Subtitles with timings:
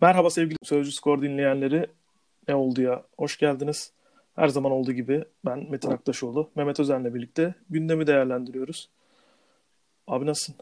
[0.00, 1.86] Merhaba sevgili Sözcü Skor dinleyenleri.
[2.48, 3.02] Ne oldu ya?
[3.18, 3.92] Hoş geldiniz.
[4.36, 8.90] Her zaman olduğu gibi ben Metin Aktaşoğlu, Mehmet Özen'le birlikte gündemi değerlendiriyoruz.
[10.06, 10.54] Abi nasılsın?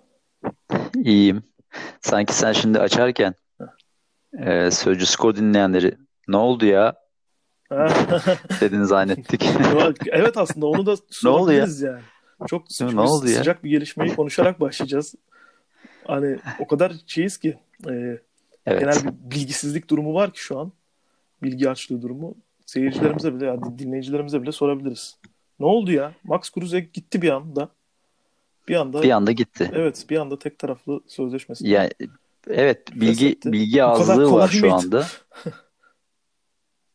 [0.95, 1.43] İyiyim.
[2.01, 3.35] Sanki sen şimdi açarken
[4.39, 5.97] e, Sözcü Skor dinleyenleri
[6.29, 6.95] ne oldu ya
[8.61, 9.45] dedin zannettik.
[10.07, 12.03] evet aslında onu da sorabiliriz yani.
[12.47, 13.63] Çok ne oldu sıcak ya?
[13.63, 15.15] bir gelişmeyi konuşarak başlayacağız.
[16.09, 17.59] Hani o kadar şeyiz ki
[17.89, 18.19] e,
[18.67, 18.81] Evet.
[18.81, 20.73] genel bir bilgisizlik durumu var ki şu an.
[21.43, 22.35] Bilgi açlığı durumu.
[22.67, 25.17] Seyircilerimize bile, yani dinleyicilerimize bile sorabiliriz.
[25.61, 26.13] Ne oldu ya?
[26.25, 27.69] Max Kruse gitti bir anda.
[28.69, 29.71] Bir anda Bir anda gitti.
[29.75, 31.69] evet bir anda tek taraflı sözleşmesi.
[31.69, 31.91] Yani
[32.51, 33.53] evet bilgi Feshetti.
[33.53, 34.75] bilgi azlığı var şu mıydı?
[34.75, 35.07] anda.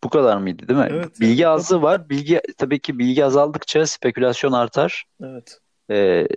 [0.03, 0.87] Bu kadar mıydı değil mi?
[0.91, 2.09] Evet, Bilgi azlığı var.
[2.09, 5.05] Bilgi tabii ki bilgi azaldıkça spekülasyon artar.
[5.23, 5.59] Evet.
[5.89, 6.27] Ee,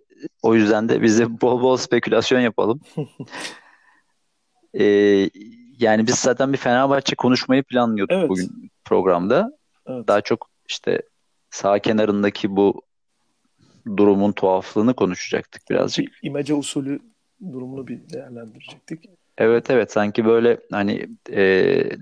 [0.42, 2.80] o yüzden de biz de bol bol spekülasyon yapalım.
[4.78, 5.30] Ee,
[5.78, 8.28] yani biz zaten bir Fenerbahçe konuşmayı planlıyorduk Evet.
[8.28, 9.58] bugün programda.
[9.86, 10.08] Evet.
[10.08, 11.02] Daha çok işte
[11.50, 12.82] sağ kenarındaki bu
[13.96, 16.06] durumun tuhaflığını konuşacaktık birazcık.
[16.06, 17.00] Bir imece usulü
[17.52, 19.04] durumunu bir değerlendirecektik.
[19.38, 21.42] Evet evet sanki böyle hani e,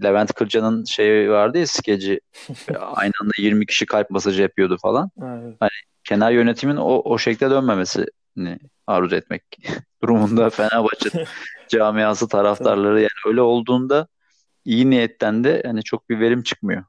[0.03, 2.21] Levent Kırca'nın şeyi vardı ya skeci
[2.81, 5.11] aynı anda 20 kişi kalp masajı yapıyordu falan.
[5.23, 5.57] Evet.
[6.05, 9.43] Kenar yönetimin o, o şekilde dönmemesini arzu etmek
[10.03, 11.27] durumunda Fenerbahçe
[11.69, 14.09] camiası taraftarları yani öyle olduğunda
[14.65, 16.85] iyi niyetten de hani çok bir verim çıkmıyor.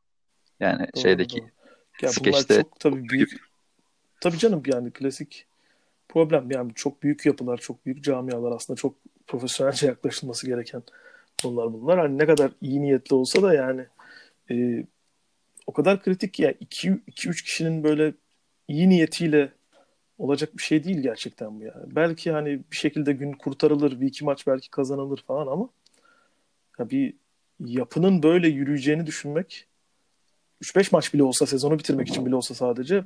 [0.59, 1.49] Yani Doğru, şeydeki doğru.
[2.01, 3.37] Ya skeçte çok tabii büyük
[4.21, 5.45] tabii canım yani klasik
[6.09, 8.95] problem yani çok büyük yapılar, çok büyük camialar aslında çok
[9.27, 10.83] profesyonelce yaklaşılması gereken
[11.41, 11.99] konular bunlar.
[11.99, 13.85] Hani ne kadar iyi niyetli olsa da yani
[14.51, 14.85] e,
[15.67, 18.13] o kadar kritik ki yani 2-3 kişinin böyle
[18.67, 19.53] iyi niyetiyle
[20.17, 21.73] olacak bir şey değil gerçekten bu ya.
[21.85, 25.69] Belki hani bir şekilde gün kurtarılır, bir iki maç belki kazanılır falan ama
[26.79, 27.13] ya bir
[27.59, 29.67] yapının böyle yürüyeceğini düşünmek
[30.63, 33.03] 3-5 maç bile olsa sezonu bitirmek için bile olsa sadece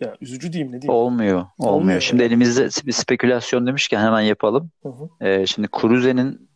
[0.00, 1.00] ya üzücü diyeyim ne diyeyim.
[1.00, 1.46] olmuyor.
[1.58, 1.80] Olmuyor.
[1.80, 4.70] Olmuyor Şimdi elimizde bir spekülasyon demişken hemen yapalım.
[4.82, 5.08] Hı hı.
[5.20, 6.48] Ee, şimdi Kruse'nin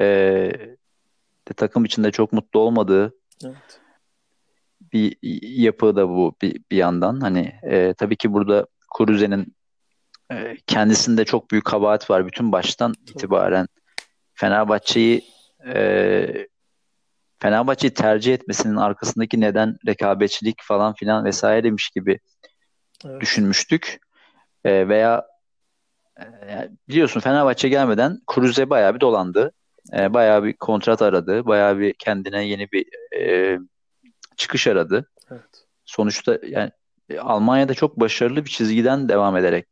[0.00, 0.06] e,
[1.48, 3.14] de takım içinde çok mutlu olmadığı
[3.44, 3.80] Evet.
[4.92, 5.16] Bir
[5.58, 7.20] yapı da bu bir, bir yandan.
[7.20, 9.56] Hani e, tabii ki burada Kruse'nin
[10.32, 13.66] e, kendisinde çok büyük kabahat var bütün baştan itibaren.
[14.34, 15.24] Fenerbahçe'yi
[15.66, 16.46] e,
[17.42, 22.18] Fenerbahçe'yi tercih etmesinin arkasındaki neden rekabetçilik falan filan vesaireymiş gibi
[23.04, 23.20] Evet.
[23.20, 23.98] düşünmüştük.
[24.64, 25.26] E, veya
[26.20, 29.52] e, biliyorsun Fenerbahçe gelmeden Kruse bayağı bir dolandı.
[29.92, 31.46] E, bayağı bir kontrat aradı.
[31.46, 32.86] Bayağı bir kendine yeni bir
[33.20, 33.58] e,
[34.40, 35.10] çıkış aradı.
[35.30, 35.66] Evet.
[35.84, 36.70] Sonuçta yani
[37.08, 39.66] e, Almanya'da çok başarılı bir çizgiden devam ederek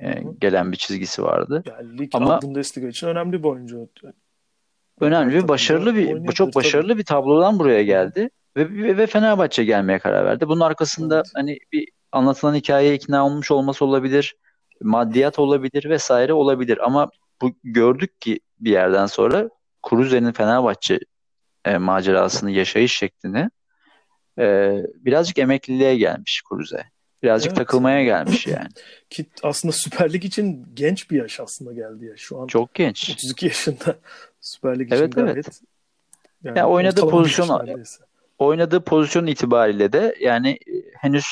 [0.00, 1.62] e, gelen bir çizgisi vardı.
[1.66, 3.88] Yani lig Ama- Bundesliga için önemli bir oyuncu.
[5.00, 6.64] Önemli bir başarılı bir çok tabii.
[6.64, 10.48] başarılı bir tablodan buraya geldi ve ve, ve Fenerbahçe gelmeye karar verdi.
[10.48, 11.30] Bunun arkasında Evet.
[11.34, 14.36] hani bir anlatılan hikayeye ikna olmuş olması olabilir,
[14.82, 17.10] maddiyat olabilir vesaire olabilir ama
[17.42, 19.48] bu gördük ki bir yerden sonra
[19.82, 20.98] Kruse'nin Fenerbahçe
[21.64, 23.50] e, macerasını yaşayış şeklini
[24.38, 26.84] e, birazcık emekliliğe gelmiş Kruse.
[27.22, 27.56] Birazcık Evet.
[27.58, 28.68] takılmaya gelmiş yani.
[29.10, 32.16] Ki aslında Süper Lig için genç bir yaş aslında geldi ya.
[32.16, 33.10] Şu an Çok genç.
[33.10, 33.96] 32 yaşında
[34.40, 35.32] Süper Lig için Evet, evet.
[35.32, 35.60] gayet
[36.44, 37.84] yani Ya oynadığı pozisyon-
[38.38, 41.24] oynadığı pozisyon itibariyle de yani e, henüz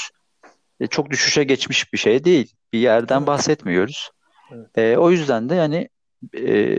[0.81, 2.53] e, çok düşüşe geçmiş bir şey değil.
[2.73, 3.27] Bir yerden Evet.
[3.27, 4.11] bahsetmiyoruz.
[4.53, 4.79] Evet.
[4.79, 5.89] E, o yüzden de yani
[6.39, 6.79] e,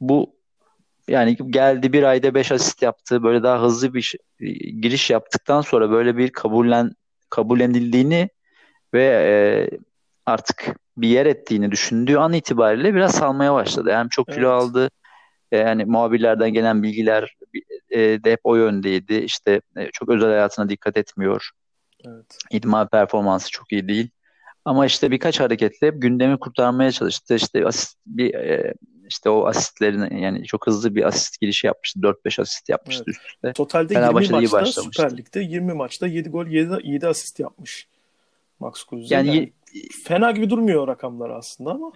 [0.00, 0.36] bu
[1.08, 3.22] yani geldi bir ayda 5 asist yaptı.
[3.22, 6.92] Böyle daha hızlı bir e, giriş yaptıktan sonra böyle bir kabullen
[7.30, 8.28] kabullenildiğini
[8.94, 9.34] ve e,
[10.26, 13.90] artık bir yer ettiğini düşündüğü an itibariyle biraz salmaya başladı.
[13.90, 14.62] Yani çok kilo Evet.
[14.62, 14.90] aldı.
[15.52, 17.36] E, yani muhabirlerden gelen bilgiler
[17.90, 19.14] e, de hep o yöndeydi.
[19.14, 21.50] İşte e, çok özel hayatına dikkat etmiyor.
[22.06, 22.38] Evet.
[22.50, 24.10] İdman performansı çok iyi değil.
[24.64, 27.34] Ama işte birkaç hareketle hep gündemi kurtarmaya çalıştı.
[27.34, 28.74] İşte asist bir e,
[29.08, 32.00] işte o asistlerin yani çok hızlı bir asist girişi yapmıştı.
[32.00, 33.16] 4-5 asist yapmıştı Evet.
[33.16, 33.52] üst üste.
[33.52, 34.82] Totalde Fenerbahçe'de 20 iyi maçta.
[34.82, 37.88] Süper Lig'de 20 maçta 7 gol 7, 7 asist yapmış
[38.60, 39.14] Max Kruse.
[39.14, 39.52] Yani Yani
[40.04, 41.92] fena gibi durmuyor rakamlar aslında ama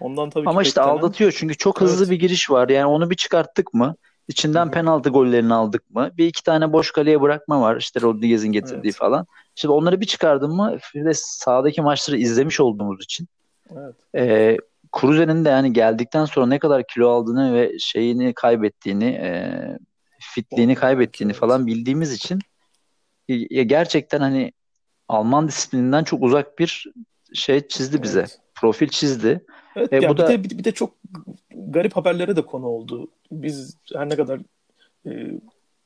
[0.00, 2.10] ondan tabii ki ama işte beklenen- aldatıyor çünkü çok hızlı Evet.
[2.10, 2.68] bir giriş var.
[2.68, 3.94] Yani onu bir çıkarttık mı?
[4.28, 4.72] İçinden Hı hı.
[4.72, 6.10] penaltı gollerini aldık mı?
[6.18, 7.76] Bir iki tane boş kaleye bırakma var.
[7.76, 8.96] İşte Rodriguez'in getirdiği Evet.
[8.96, 9.26] falan.
[9.54, 10.78] Şimdi onları bir çıkardın mı?
[10.94, 13.28] Bir de sahadaki maçları izlemiş olduğumuz için
[13.76, 13.94] Evet.
[14.14, 14.56] e,
[14.92, 19.60] Kruse'nin de yani geldikten sonra ne kadar kilo aldığını ve şeyini kaybettiğini, e,
[20.34, 22.38] fitliğini kaybettiğini falan bildiğimiz için
[23.28, 24.52] ya gerçekten hani
[25.08, 26.86] Alman disiplininden çok uzak bir
[27.34, 28.38] şey çizdi bize Evet.
[28.54, 29.44] profil çizdi.
[29.76, 30.94] Evet, e, yani bu bir da de bir de çok
[31.50, 33.10] garip haberlere de konu oldu.
[33.30, 34.40] Biz her ne kadar
[35.06, 35.40] e,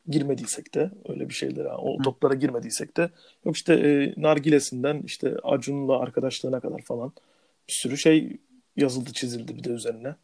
[0.09, 2.03] girmediysek de öyle bir şeylere, o Hı.
[2.03, 3.11] toplara girmediysek de
[3.45, 7.13] yok işte e, nargilesinden işte Acun'la arkadaşlığına kadar falan
[7.69, 8.39] bir sürü şey
[8.77, 10.15] yazıldı çizildi bir de üzerine.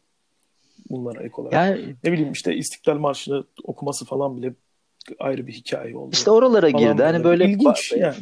[0.89, 1.53] Bunlara ek olarak.
[1.53, 4.53] yani Ne bileyim işte İstiklal Marşı'nı okuması falan bile
[5.19, 6.09] ayrı bir hikaye oldu.
[6.13, 7.03] işte oralara girdi.
[7.03, 8.15] Hani böyle ilginç yani.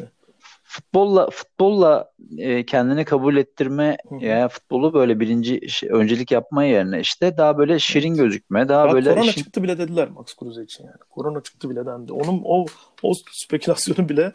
[0.64, 4.26] futbolla futbolla e, kendini kabul ettirme Hı hı.
[4.26, 8.94] ya futbolu böyle birinci şey, öncelik yapma yerine işte daha böyle şirin gözükme, daha Ya
[8.94, 10.98] böyle korona işin- çıktı bile dediler Max Kruse için yani.
[11.10, 12.14] Korona çıktı bile dendi.
[12.14, 12.66] Onun o
[13.04, 14.32] o spekülasyonu bile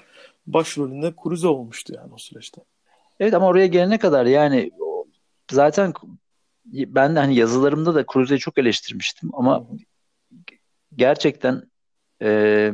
[0.46, 2.60] başrolünde Kruse olmuştu yani o süreçte.
[3.20, 4.70] Evet ama oraya gelene kadar yani
[5.54, 5.92] zaten
[6.64, 9.66] ben de hani yazılarımda da Cruze'yi çok eleştirmiştim ama
[10.96, 11.62] gerçekten
[12.22, 12.72] e,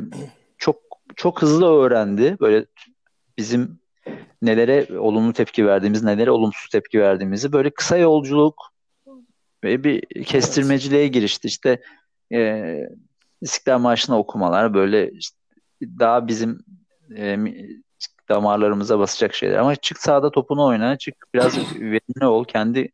[0.57, 0.81] çok
[1.15, 2.37] çok hızlı öğrendi.
[2.39, 2.65] Böyle
[3.37, 3.79] bizim
[4.41, 8.55] nelere olumlu tepki verdiğimiz, nelere olumsuz tepki verdiğimizi böyle kısa yolculuk
[9.63, 11.47] ve bir kestirmeciliğe girişti.
[11.47, 11.81] İşte
[12.33, 12.79] e,
[13.41, 15.37] İstiklal Marşı'nı okumalar böyle işte
[15.81, 16.59] daha bizim
[17.17, 17.37] e,
[18.29, 19.57] damarlarımıza basacak şeyler.
[19.57, 22.91] Ama çık sahada topunu oyna, çık biraz verimli ol, kendi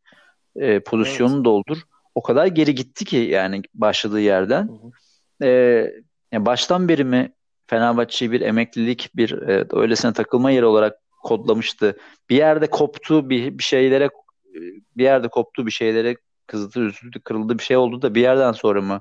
[0.56, 1.78] e, pozisyonunu doldur.
[2.14, 4.70] O kadar geri gitti ki yani başladığı yerden.
[5.42, 5.48] E,
[6.32, 7.32] yani baştan beri mi
[7.66, 11.96] Fenerbahçe'yi bir emeklilik, bir e, öylesine takılma yeri olarak kodlamıştı.
[12.30, 14.60] Bir yerde koptu, bir, bir şeylere e,
[14.96, 16.16] bir yerde koptu, bir şeylere
[16.46, 19.00] kızdı, üzüldü, kırıldı bir şey oldu da bir yerden sonra mı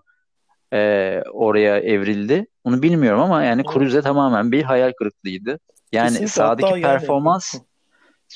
[0.73, 2.47] e, oraya evrildi?
[2.63, 3.73] Onu bilmiyorum ama yani Evet.
[3.73, 5.59] Cruze tamamen bir hayal kırıklığıydı.
[5.95, 6.27] Yani Kesinlikle.
[6.27, 7.55] sahadaki Hatta performans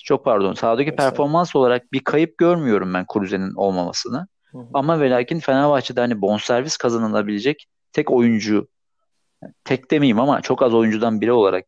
[0.03, 1.11] çok pardon, sahadaki Estağfurullah.
[1.11, 4.27] performans olarak bir kayıp görmüyorum ben Cruze'nin olmamasını.
[4.51, 4.67] Hı hı.
[4.73, 8.67] Ama ve lakin Fenerbahçe'de hani bonservis kazanılabilecek tek oyuncu
[9.63, 11.65] tek demeyeyim ama çok az oyuncudan biri olarak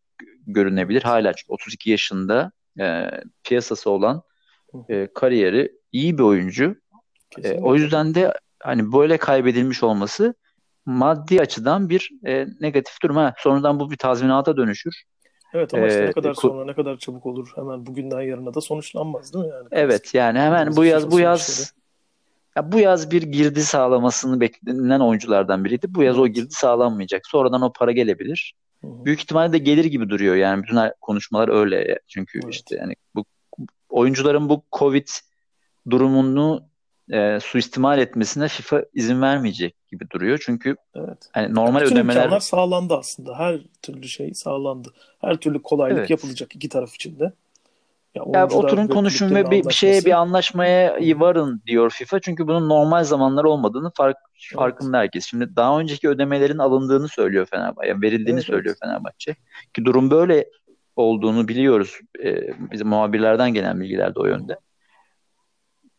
[0.47, 1.01] görünebilir.
[1.01, 3.11] Hala çünkü 32 yaşında e,
[3.43, 4.21] piyasası olan
[4.89, 6.75] e, kariyeri iyi bir oyuncu.
[7.43, 10.35] E, o yüzden de hani böyle kaybedilmiş olması
[10.85, 13.15] maddi açıdan bir e, negatif durum.
[13.15, 15.03] Ha, sonradan bu bir tazminata dönüşür.
[15.53, 18.61] Evet ama işte Ee, ne kadar sonra ne kadar çabuk olur hemen bugünden yarına da
[18.61, 19.67] sonuçlanmaz değil mi yani?
[19.71, 21.73] Evet yani hemen bu yaz bu yaz
[22.57, 25.85] ya bu yaz bir girdi sağlamasını beklenen oyunculardan biriydi.
[25.89, 27.27] Bu yaz o girdi sağlanmayacak.
[27.27, 28.53] Sonradan o para gelebilir.
[28.81, 29.05] Hı hı.
[29.05, 30.35] Büyük ihtimalle de gelir gibi duruyor.
[30.35, 31.99] Yani bütün konuşmalar öyle.
[32.07, 32.53] Çünkü Evet.
[32.53, 33.25] işte yani bu
[33.89, 35.07] oyuncuların bu Covid
[35.89, 36.63] durumunu
[37.11, 40.43] e, suistimal etmesine FIFA izin vermeyecek gibi duruyor.
[40.45, 41.29] Çünkü Evet.
[41.31, 43.39] hani normal Bütün ödemeler imkanlar sağlandı aslında.
[43.39, 44.93] Her türlü şey sağlandı.
[45.21, 46.09] Her türlü kolaylık Evet.
[46.09, 47.33] yapılacak iki taraf için de.
[48.15, 52.19] Ya Ya oturun konuşun ve bir, bir şeye bir anlaşmaya varın diyor FIFA.
[52.19, 54.55] Çünkü bunun normal zamanlar olmadığını fark, Evet.
[54.55, 55.25] farkında herkes.
[55.25, 57.89] Şimdi daha önceki ödemelerin alındığını söylüyor Fenerbahçe.
[57.89, 58.75] yani verildiğini Evet, söylüyor.
[58.83, 59.35] Fenerbahçe.
[59.73, 60.45] Ki durum böyle
[60.95, 61.99] olduğunu biliyoruz.
[62.23, 62.35] Ee,
[62.71, 64.57] bizim muhabirlerden gelen bilgiler de o yönde.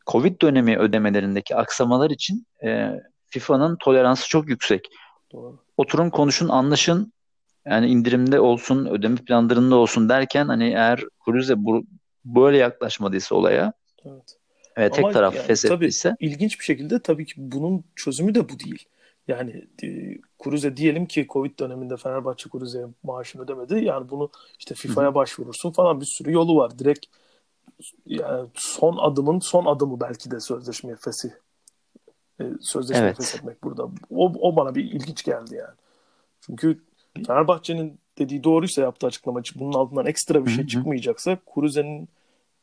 [0.06, 2.90] Covid dönemi ödemelerindeki aksamalar için e,
[3.32, 4.88] FIFA'nın toleransı çok yüksek.
[5.32, 5.58] Doğru.
[5.76, 7.12] Oturun konuşun anlaşın
[7.66, 11.84] yani indirimde olsun ödeme planlarında olsun derken hani eğer Cruze bu,
[12.24, 13.72] böyle yaklaşmadıysa olaya
[14.04, 14.38] Evet.
[14.78, 18.58] ve tek Ama taraf yani feshettiyse İlginç bir şekilde tabii ki bunun çözümü de bu
[18.58, 18.84] değil.
[19.28, 23.84] Yani e, Kuruze diyelim ki Covid döneminde Fenerbahçe Kuruze'ye maaşını ödemedi.
[23.84, 26.78] Yani bunu işte FIFA'ya başvurursun falan bir sürü yolu var.
[26.78, 27.06] Direkt
[28.06, 31.30] yani son adımın son adımı belki de sözleşmeye fesih.
[32.42, 33.16] E, sözleşmeyi Evet.
[33.16, 33.84] feshetmek burada.
[34.10, 35.74] O, o bana bir ilginç geldi yani.
[36.40, 36.78] Çünkü
[37.26, 42.08] Fenerbahçe'nin dediği doğruysa yaptığı açıklama için bunun altından ekstra bir şey çıkmayacaksa Kuruze'nin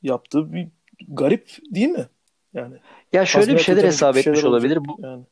[0.03, 0.67] yaptığı bir
[1.07, 2.05] garip değil mi?
[2.53, 2.75] Yani
[3.13, 4.79] ya şöyle bir şeyler hesap bir şeyler etmiş olabilir.
[4.87, 5.23] Bu Yani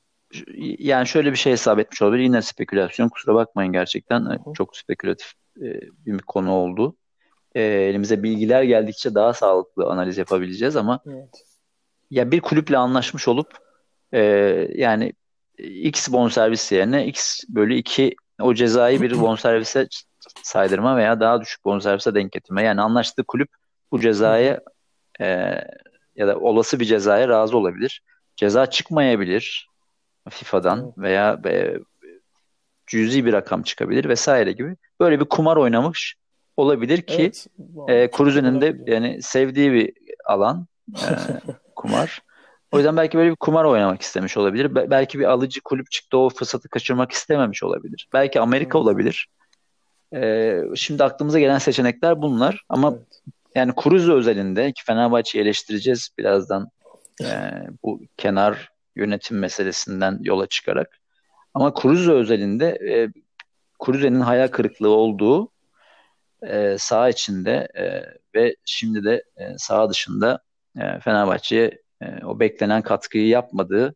[0.80, 2.24] yani şöyle bir şey hesap etmiş olabilir.
[2.24, 3.10] Yine spekülasyon.
[3.10, 4.54] Kusura bakmayın gerçekten Hı hı.
[4.54, 6.96] çok spekülatif e, bir konu oldu.
[7.56, 11.46] E, elimize bilgiler geldikçe daha sağlıklı analiz yapabileceğiz ama evet.
[12.12, 13.66] ya bir kulüple anlaşmış olup
[14.14, 14.22] e,
[14.76, 15.14] yani
[15.58, 19.88] X bonservis yerine X bölü 2 o cezayı bir bonservise
[20.44, 22.64] saydırma veya daha düşük bonservise denk getirme.
[22.64, 23.50] Yani anlaştığı kulüp
[23.92, 24.62] bu cezaya
[25.22, 25.26] e,
[26.16, 28.02] ya da olası bir cezaya razı olabilir.
[28.36, 29.70] Ceza çıkmayabilir
[30.30, 31.78] FIFA'dan veya e,
[32.88, 34.76] cüzi bir rakam çıkabilir vesaire gibi.
[35.00, 36.16] Böyle bir kumar oynamış
[36.58, 37.48] olabilir ki Evet.
[37.88, 39.94] e, Cruze'nin de yani sevdiği bir
[40.26, 41.08] alan e,
[41.76, 42.22] kumar.
[42.71, 44.75] O yüzden belki böyle bir kumar oynamak istemiş olabilir.
[44.75, 48.07] Be- belki bir alıcı kulüp çıktı o fırsatı kaçırmak istememiş olabilir.
[48.13, 48.86] Belki Amerika Evet.
[48.86, 49.27] olabilir.
[50.13, 52.65] E, şimdi aklımıza gelen seçenekler bunlar.
[52.69, 53.21] Ama Evet.
[53.55, 56.69] yani Cruze özelinde ki Fenerbahçe'yi eleştireceğiz birazdan
[57.24, 57.27] e,
[57.83, 61.00] bu kenar yönetim meselesinden yola çıkarak.
[61.53, 63.09] Ama Cruze özelinde e,
[63.86, 65.50] Cruze'nin hayal kırıklığı olduğu
[66.41, 68.03] e, saha içinde e,
[68.36, 70.39] ve şimdi de e, saha dışında
[70.79, 73.96] e, Fenerbahçe'ye e, o beklenen katkıyı yapmadığı.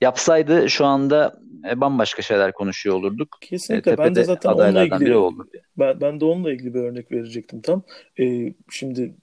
[0.00, 3.36] Yapsaydı şu anda e, bambaşka şeyler konuşuyor olurduk.
[3.40, 3.92] Kesinlikle.
[3.92, 5.48] E, ben de zaten onunla ilgili oldu.
[5.78, 7.82] Ben, ben de onunla ilgili bir örnek verecektim tam.
[8.20, 9.14] E, şimdi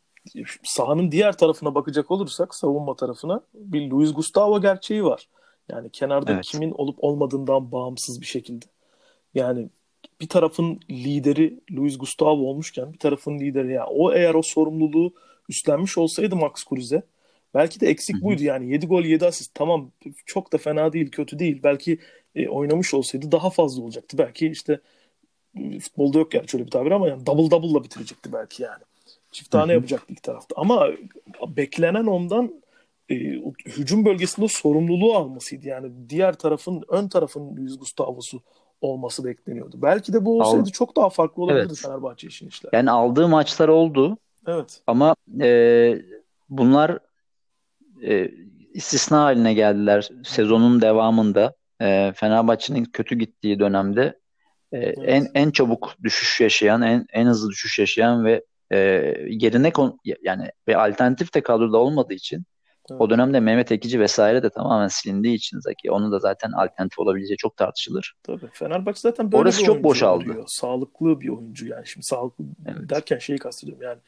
[0.63, 5.27] sahanın diğer tarafına bakacak olursak savunma tarafına bir Luis Gustavo gerçeği var.
[5.69, 6.45] Yani kenarda evet.
[6.45, 8.65] kimin olup olmadığından bağımsız bir şekilde.
[9.33, 9.69] Yani
[10.21, 15.13] bir tarafın lideri Luis Gustavo olmuşken bir tarafın lideri yani o eğer o sorumluluğu
[15.49, 17.03] üstlenmiş olsaydı Max Kruse
[17.55, 19.91] belki de eksik buydu yani 7 gol 7 asist tamam
[20.25, 21.99] çok da fena değil kötü değil belki
[22.35, 24.79] e, oynamış olsaydı daha fazla olacaktı belki işte
[25.81, 28.83] futbolda yok yani şöyle bir tabir ama yani double double'la bitirecekti belki yani
[29.31, 30.87] çift tane yapacaktı iki tarafta ama
[31.47, 32.61] beklenen ondan
[33.09, 33.15] e,
[33.65, 38.41] hücum bölgesinde sorumluluğu almasıydı yani diğer tarafın ön tarafın Luis Gustavo'su
[38.81, 39.81] olması bekleniyordu.
[39.81, 40.71] Belki de bu olsaydı Al...
[40.71, 41.81] çok daha farklı olabilirdi evet.
[41.81, 42.69] Fenerbahçe için işler.
[42.73, 44.17] Yani aldığı maçlar oldu.
[44.47, 44.81] Evet.
[44.87, 46.01] Ama e,
[46.49, 46.99] bunlar
[48.05, 48.31] e,
[48.73, 51.53] istisna haline geldiler sezonun devamında.
[51.81, 54.19] E, Fenerbahçe'nin kötü gittiği dönemde
[54.71, 54.97] e, evet.
[55.03, 58.77] en en çabuk düşüş yaşayan, en en hızlı düşüş yaşayan ve e,
[59.27, 62.45] yerine kon yani ve alternatif de kadroda olmadığı için
[62.91, 63.01] Evet.
[63.01, 65.91] O dönemde Mehmet Ekici vesaire de tamamen silindiği için Zaki.
[65.91, 68.13] Onun da zaten alternatif olabileceği çok tartışılır.
[68.23, 68.49] Tabii.
[68.53, 70.43] Fenerbahçe zaten böyle Orası bir çok boşaldı.
[70.47, 71.87] Sağlıklı bir oyuncu yani.
[71.87, 72.89] Şimdi sağlıklı evet.
[72.89, 73.99] derken şeyi kastediyorum yani.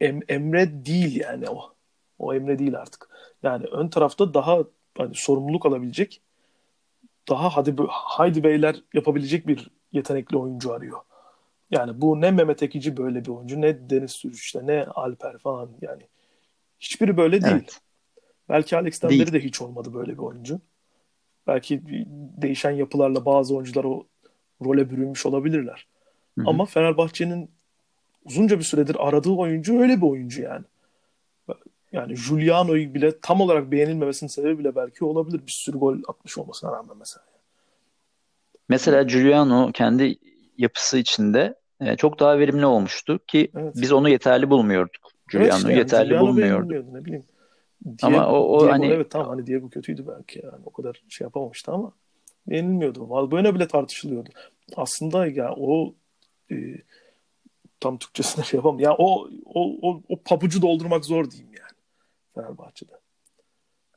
[0.00, 1.73] Em, Emre değil yani o.
[2.18, 3.08] O Emre değil artık.
[3.42, 4.58] Yani ön tarafta daha
[4.98, 6.20] hani sorumluluk alabilecek
[7.28, 10.98] daha hadi haydi beyler yapabilecek bir yetenekli oyuncu arıyor.
[11.70, 16.02] Yani bu ne Mehmet Ekici böyle bir oyuncu ne Deniz Sürüç ne Alper falan yani.
[16.80, 17.54] Hiçbiri böyle değil.
[17.54, 17.80] Evet.
[18.48, 20.60] Belki Alex'ten beri de hiç olmadı böyle bir oyuncu.
[21.46, 21.82] Belki
[22.42, 24.06] değişen yapılarla bazı oyuncular o
[24.64, 25.86] role bürünmüş olabilirler.
[26.38, 26.48] Hı-hı.
[26.48, 27.50] Ama Fenerbahçe'nin
[28.24, 30.64] uzunca bir süredir aradığı oyuncu öyle bir oyuncu yani.
[31.94, 35.46] Yani Giuliano'yu bile tam olarak beğenilmemesinin sebebi bile belki olabilir.
[35.46, 37.24] Bir sürü gol atmış olmasına rağmen mesela.
[38.68, 40.16] Mesela Giuliano kendi
[40.58, 43.74] yapısı içinde e, çok daha verimli olmuştu ki evet.
[43.76, 45.12] biz onu yeterli bulmuyorduk.
[45.30, 46.94] Giuliano'yu evet, yani, yeterli Giuliano bulmuyordu.
[46.94, 47.24] Ne bileyim.
[47.84, 51.02] Diego, ama o, o Diego, hani evet tamam hani Diego kötüydü belki yani o kadar
[51.08, 51.92] şey yapamamıştı ama
[52.46, 53.10] yenilmiyordu.
[53.10, 54.28] Valbuena bile tartışılıyordu.
[54.76, 55.94] Aslında ya o
[56.50, 56.56] e,
[57.80, 58.80] tam Türkçesine şey yapamam.
[58.80, 61.63] Ya o o o, o pabucu doldurmak zor diyeyim yani
[62.34, 62.92] Fenerbahçe'de.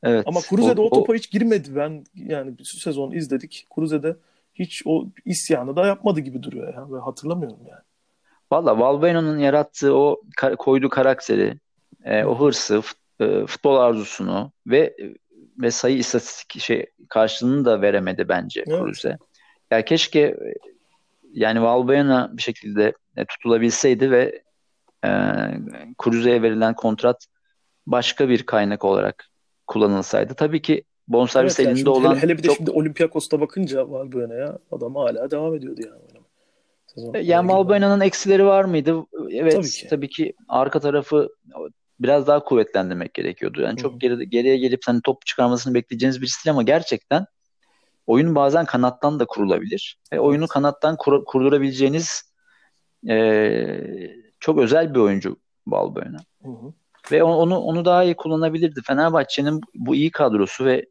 [0.04, 0.24] Evet.
[0.28, 1.76] Ama Cruze'de o, o topa hiç girmedi.
[1.76, 3.68] Ben yani bir sezon izledik.
[3.76, 4.18] Cruze'de
[4.54, 6.88] hiç o isyanı da yapmadı gibi duruyor ya.
[6.92, 7.82] Ben hatırlamıyorum yani.
[8.52, 10.22] Valla Valbuena'nın yarattığı o
[10.58, 11.60] koyduğu karakteri,
[12.04, 12.82] e, o hırsı,
[13.20, 14.96] e, futbol arzusunu ve
[15.58, 18.80] ve sayı istatistik şey karşılığını da veremedi bence evet.
[18.80, 19.18] Cruz'e.
[19.72, 20.38] Ya keşke
[21.32, 24.42] yani Valbuena bir şekilde e, tutulabilseydi ve
[25.06, 25.10] e,
[26.04, 27.28] Cruz'e verilen kontrat
[27.88, 29.30] başka bir kaynak olarak
[29.68, 30.34] kullanılsaydı.
[30.34, 32.58] Tabii ki bonservis evet, yani elinde olan hele, hele bir de çok...
[32.58, 36.24] şimdi Olympiakos'ta bakınca Valbuena'ya adam hala devam ediyordu yani.
[36.88, 39.06] Sezon e, yani Malbuena'nın eksileri var mıydı?
[39.32, 39.88] Evet tabii ki.
[39.88, 41.30] tabii ki arka tarafı
[42.00, 43.62] biraz daha kuvvetlendirmek gerekiyordu.
[43.62, 43.82] Yani Hı-hı.
[43.82, 47.26] çok geri, geriye gelip hani top çıkarmasını bekleyeceğiniz birisi değil ama gerçekten
[48.08, 50.00] oyun bazen kanattan da kurulabilir.
[50.12, 52.34] E, oyunu kanattan kur, kurdurabileceğiniz
[53.10, 53.78] e,
[54.40, 56.18] çok özel bir oyuncu Balbuena.
[57.12, 58.82] Ve onu onu daha iyi kullanabilirdi.
[58.88, 60.86] Fenerbahçe'nin bu iyi kadrosu ve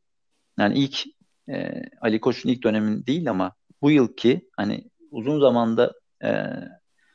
[0.59, 1.05] yani ilk
[1.49, 5.93] e, Ali Koç'un ilk dönemin değil ama bu yılki hani uzun zamanda
[6.25, 6.45] e,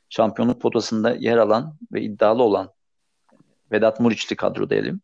[0.09, 2.71] şampiyonluk potasında yer alan ve iddialı olan
[3.71, 5.01] Vedat Muriç'li kadro diyelim.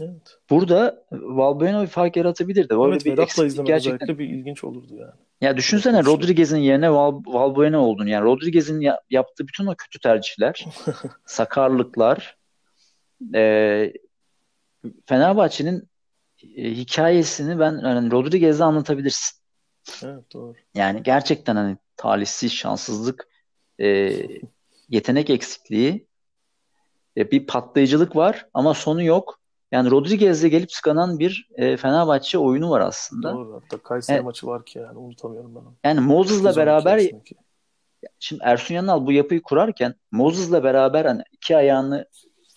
[0.00, 0.38] Evet.
[0.50, 2.78] Burada Valbuena bir fark yaratabilirdi.
[2.78, 4.18] Böyle evet, bir Vedat'la izlemek gerçekten...
[4.18, 5.12] bir ilginç olurdu yani.
[5.40, 8.06] Ya düşünsene Rodriguez'in yerine Val, Valbuena oldun.
[8.06, 10.66] Yani Rodriguez'in ya, yaptığı bütün o kötü tercihler,
[11.26, 12.36] sakarlıklar,
[13.34, 13.92] e,
[15.06, 15.88] Fenerbahçe'nin
[16.56, 19.38] e, hikayesini ben yani Rodriguez'e anlatabilirsin.
[20.02, 20.54] Evet doğru.
[20.74, 23.28] Yani gerçekten hani talihsiz, şanssızlık,
[23.80, 23.86] e,
[24.88, 26.06] yetenek eksikliği,
[27.16, 29.38] e, bir patlayıcılık var ama sonu yok.
[29.72, 33.34] Yani Rodriguez'le gelip sıkanan bir e, Fenerbahçe oyunu var aslında.
[33.34, 33.60] Doğru.
[33.62, 35.74] Hatta Kayseri yani, maçı var ki yani unutamıyorum ben onu.
[35.84, 37.10] Yani Moses'la beraber
[38.18, 42.06] şimdi Ersun Yanal bu yapıyı kurarken Moses'la beraber hani iki ayağını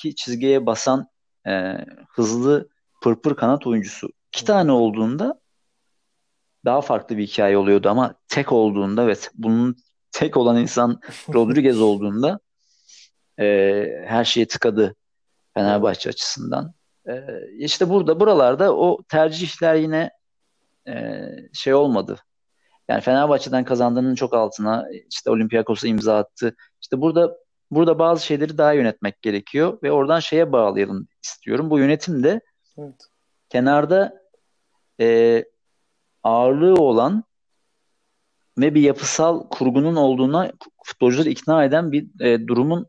[0.05, 1.08] iki çizgiye basan
[1.48, 1.77] e,
[2.10, 2.70] hızlı
[3.01, 5.41] pırpır kanat oyuncusu iki tane olduğunda
[6.65, 9.75] daha farklı bir hikaye oluyordu ama tek olduğunda ve bunun
[10.12, 11.00] tek olan insan
[11.34, 12.39] Rodriguez olduğunda
[13.39, 13.46] e,
[14.05, 14.96] her şeyi tıkadı
[15.53, 16.74] Fenerbahçe açısından.
[17.08, 17.13] E,
[17.58, 20.12] işte burada buralarda o tercihler yine
[20.88, 22.17] e, şey olmadı.
[22.88, 26.55] Yani Fenerbahçe'den kazandığının çok altına işte Olympiakos'a imza attı.
[26.81, 27.38] İşte burada
[27.71, 31.69] burada bazı şeyleri daha yönetmek gerekiyor ve oradan şeye bağlayalım istiyorum.
[31.69, 32.41] Bu yönetim de
[32.77, 33.07] Evet.
[33.49, 34.21] kenarda
[34.99, 35.45] e,
[36.23, 37.23] ağırlığı olan
[38.57, 40.51] ve bir yapısal kurgunun olduğuna
[40.83, 42.87] futbolcuları ikna eden bir e, durumun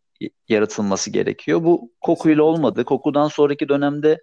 [0.48, 1.64] yaratılması gerekiyor.
[1.64, 2.84] Bu Koku ile olmadı.
[2.84, 4.18] Koku'dan sonraki dönemde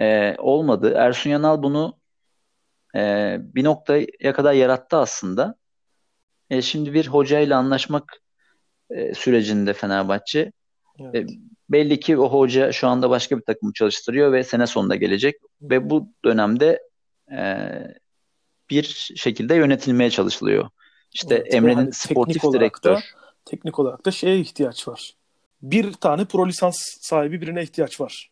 [0.00, 0.94] e, olmadı.
[0.96, 1.98] Ersun Yanal bunu
[2.96, 5.54] e, bir noktaya kadar yarattı aslında.
[6.50, 8.20] E, şimdi bir hocayla anlaşmak
[8.90, 10.52] e, sürecinde Fenerbahçe.
[11.00, 11.14] Evet.
[11.14, 11.26] E,
[11.68, 15.34] belli ki o hoca şu anda başka bir takımı çalıştırıyor ve sene sonunda gelecek.
[15.62, 16.82] Ve bu dönemde
[17.32, 17.68] e,
[18.70, 20.68] bir şekilde yönetilmeye çalışılıyor.
[21.12, 22.94] İşte Evet, ve Emre'nin hani sportif teknik direktör.
[22.94, 23.00] da-
[23.44, 25.14] Teknik olarak da şeye ihtiyaç var.
[25.62, 28.30] Bir tane pro lisans sahibi birine ihtiyaç var.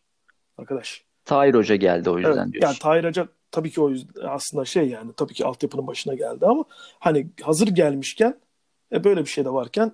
[0.57, 1.03] Arkadaş.
[1.25, 2.67] Tahir Hoca geldi o Evet, yüzden diyorsun.
[2.67, 6.45] yani Tahir Hoca tabii ki o yüzden aslında şey yani tabii ki altyapının başına geldi
[6.45, 6.63] ama
[6.99, 8.39] hani hazır gelmişken
[8.93, 9.91] e, böyle bir şey de varken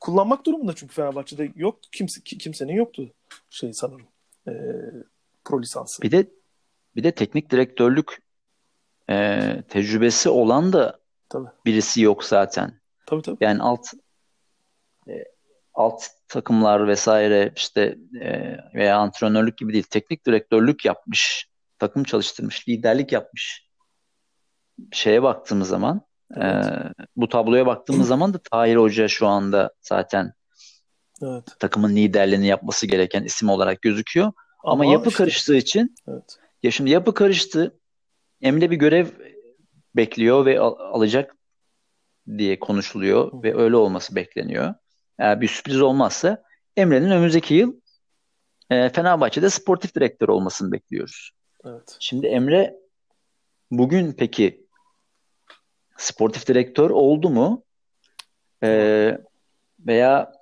[0.00, 3.12] kullanmak durumunda çünkü Fenerbahçe'de yok kimse ki- kimsenin yoktu
[3.50, 4.06] şey sanırım
[4.48, 4.52] e,
[5.44, 6.02] pro lisansı.
[6.02, 6.30] Bir de
[6.96, 8.22] bir de teknik direktörlük
[9.10, 11.48] e, tecrübesi olan da Tabii.
[11.64, 12.80] birisi yok zaten.
[13.06, 13.36] Tabii tabii.
[13.40, 13.86] Yani alt
[15.08, 15.24] e,
[15.74, 19.84] alt takımlar vesaire işte e, veya antrenörlük gibi değil.
[19.90, 23.66] Teknik direktörlük yapmış, takım çalıştırmış, liderlik yapmış.
[24.92, 26.00] Şeye baktığımız zaman,
[26.36, 26.64] Evet.
[27.16, 30.32] bu tabloya baktığımız zaman da Tahir Hoca şu anda zaten
[31.22, 31.44] Evet.
[31.58, 34.32] takımın liderliğini yapması gereken isim olarak gözüküyor.
[34.64, 36.36] Ama, yapı işte- karıştığı için Evet.
[36.62, 37.78] ya şimdi yapı karıştı.
[38.42, 39.06] Emre bir görev
[39.96, 41.36] bekliyor ve al- alacak
[42.38, 43.42] diye konuşuluyor Hı.
[43.42, 44.74] ve öyle olması bekleniyor.
[45.18, 46.42] Eğer bir sürpriz olmazsa
[46.76, 47.74] Emre'nin önümüzdeki yıl
[48.70, 51.30] e, Fenerbahçe'de sportif direktör olmasını bekliyoruz.
[51.64, 51.96] Evet.
[52.00, 52.74] Şimdi Emre
[53.70, 54.65] bugün peki
[55.98, 57.62] sportif direktör oldu mu?
[58.62, 59.18] E,
[59.86, 60.32] veya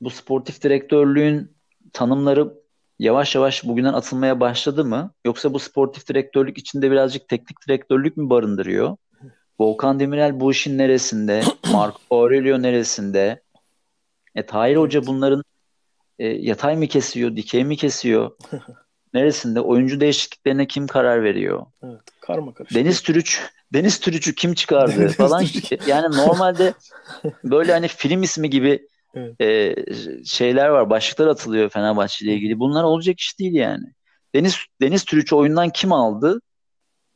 [0.00, 1.56] bu sportif direktörlüğün
[1.92, 2.54] tanımları
[2.98, 5.12] yavaş yavaş bugünden atılmaya başladı mı?
[5.24, 8.96] Yoksa bu sportif direktörlük içinde birazcık teknik direktörlük mü barındırıyor?
[9.60, 11.42] Volkan Demirel bu işin neresinde?
[11.72, 13.42] Marco Aurelio neresinde?
[14.34, 15.44] E, Tahir Hoca bunların
[16.18, 18.30] e, yatay mı kesiyor, dikey mi kesiyor?
[19.14, 19.60] Neresinde?
[19.60, 21.66] Oyuncu değişikliklerine kim karar veriyor?
[21.82, 22.00] Evet.
[22.34, 22.78] Karma karışık.
[22.78, 23.40] Deniz Türüç,
[23.72, 25.44] Deniz Türüç'ü kim çıkardı Deniz falan.
[25.44, 25.88] Türüç.
[25.88, 26.74] Yani normalde
[27.44, 29.40] böyle hani film ismi gibi Evet.
[29.40, 29.74] e,
[30.24, 32.58] şeyler var, başlıklar atılıyor Fenerbahçe ile ilgili.
[32.58, 33.84] Bunlar olacak iş değil yani.
[34.34, 36.40] Deniz Deniz Türüç'ü oyundan kim aldı?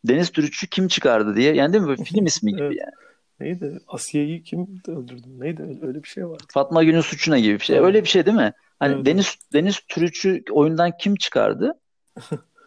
[0.05, 1.55] Deniz Türüç'ü kim çıkardı diye.
[1.55, 1.89] Yani değil mi?
[1.89, 2.77] Böyle film ismi gibi Evet.
[2.81, 2.93] yani.
[3.41, 3.81] Neydi?
[3.89, 5.23] Asiye'yi kim öldürdü?
[5.27, 5.63] Neydi?
[5.83, 6.45] Öyle, bir şey vardı.
[6.53, 7.77] Fatma Gün'ün suçuna gibi bir şey.
[7.77, 7.87] Evet.
[7.87, 8.53] Öyle bir şey değil mi?
[8.79, 11.73] Hani Evet, Deniz Deniz Türüç'ü oyundan kim çıkardı?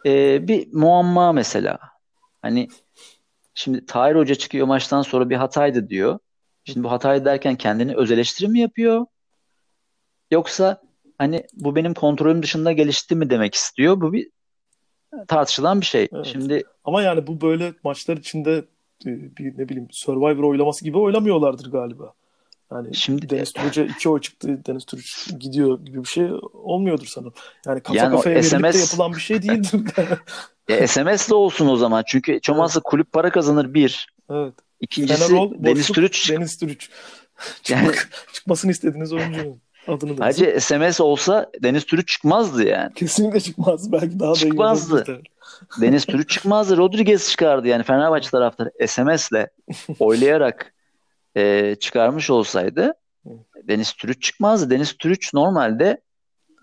[0.06, 1.78] Ee, bir muamma mesela.
[2.48, 2.68] Hani
[3.54, 6.18] şimdi Tahir Hoca çıkıyor maçtan sonra bir hataydı diyor.
[6.64, 9.06] Şimdi bu hataydı derken kendini öz eleştiri mi yapıyor?
[10.30, 10.82] Yoksa
[11.18, 14.00] hani bu benim kontrolüm dışında gelişti mi demek istiyor?
[14.00, 14.30] Bu bir
[15.28, 16.08] tartışılan bir şey.
[16.12, 16.26] Evet.
[16.26, 18.64] Şimdi Ama yani bu böyle maçlar içinde
[19.06, 22.14] e, bir ne bileyim Survivor oylaması gibi oylamıyorlardır galiba.
[22.72, 24.60] Yani Şimdi- Deniz Türüç'e iki oy çıktı.
[24.66, 27.32] Deniz Türüç gidiyor gibi bir şey olmuyordur sanırım.
[27.66, 29.80] Yani kafa Yani kafaya SMS yapılan bir şey değildir.
[30.68, 32.04] e, SMS de olsun o zaman.
[32.06, 34.14] Çünkü olmazsa kulüp para kazanır bir.
[34.30, 34.54] evet.
[34.80, 36.90] İkincisi Fenerol, Deniz boşluk, Türüç Deniz Türüç.
[37.68, 37.92] Yani-
[38.32, 40.24] çıkmasını istediğiniz oyuncunun adını da.
[40.24, 42.94] Hacı SMS olsa Deniz Türüç çıkmazdı yani.
[42.94, 43.92] Kesinlikle çıkmaz.
[43.92, 45.22] Belki daha da iyi Çıkmazdı.
[45.80, 46.76] Deniz Türüç çıkmazdı.
[46.76, 49.46] Rodriguez çıkardı yani Fenerbahçe taraftarı SMS'le
[49.98, 50.74] oylayarak
[51.36, 52.94] e, çıkarmış olsaydı
[53.68, 54.70] Deniz Türüç çıkmazdı.
[54.70, 56.00] Deniz Türüç normalde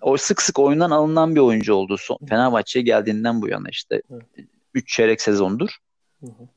[0.02, 1.98] o sık sık oyundan alınan bir oyuncu oldu.
[2.00, 4.48] Son, Fenerbahçe'ye geldiğinden bu yana işte Evet.
[4.74, 5.70] 3 çeyrek sezondur.
[6.20, 6.48] Hı hı.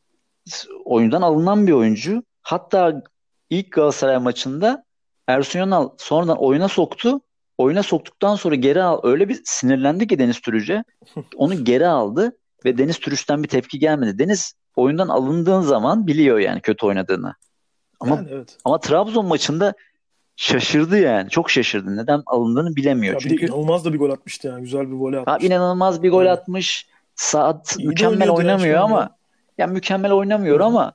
[0.84, 2.22] Oyundan alınan bir oyuncu.
[2.42, 3.02] Hatta
[3.50, 4.84] ilk Galatasaray maçında
[5.26, 7.20] Ersun Yanal sonradan oyuna soktu.
[7.58, 9.00] Oyuna soktuktan sonra geri al.
[9.02, 10.84] Öyle bir sinirlendi ki Deniz Türüç'e.
[11.36, 14.18] Onu geri aldı ve Deniz Türüç'ten bir tepki gelmedi.
[14.18, 17.34] Deniz oyundan alındığın zaman biliyor yani kötü oynadığını.
[18.00, 18.56] Ama Yani evet.
[18.64, 19.74] ama Trabzon maçında
[20.36, 21.30] şaşırdı yani.
[21.30, 21.96] Çok şaşırdı.
[21.96, 23.14] Neden alındığını bilemiyor.
[23.14, 24.60] Ya Çünkü inanılmaz da bir gol atmıştı yani.
[24.62, 25.46] Güzel bir voley abi atmıştı.
[25.54, 26.38] inanılmaz bir gol Evet.
[26.38, 26.86] atmış.
[27.14, 29.16] Saat İyi mükemmel oynamıyor ama
[29.58, 30.66] ya mükemmel oynamıyor Hı hı.
[30.66, 30.92] ama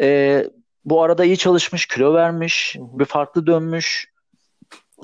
[0.00, 0.44] e,
[0.84, 2.98] bu arada iyi çalışmış, kilo vermiş, Hı hı.
[2.98, 4.14] bir farklı dönmüş.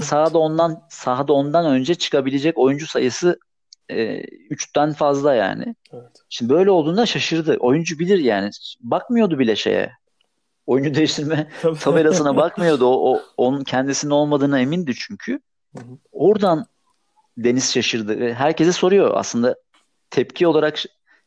[0.00, 3.38] Sahada ondan sahada ondan önce çıkabilecek oyuncu sayısı
[3.88, 5.74] e, 3'ten fazla yani.
[5.92, 6.11] Evet.
[6.29, 7.57] Şimdi böyle olduğunda şaşırdı.
[7.61, 8.50] Oyuncu bilir yani.
[8.81, 9.92] Bakmıyordu bile şeye.
[10.71, 11.49] Oyuncu değiştirme
[11.81, 12.87] tabelasına bakmıyordu.
[12.87, 15.41] O, o onun kendisinin olmadığına emindi çünkü.
[15.77, 15.99] Hı hı.
[16.13, 16.67] Oradan
[17.39, 18.33] Deniz şaşırdı.
[18.33, 19.57] Herkese soruyor aslında
[20.11, 20.79] tepki olarak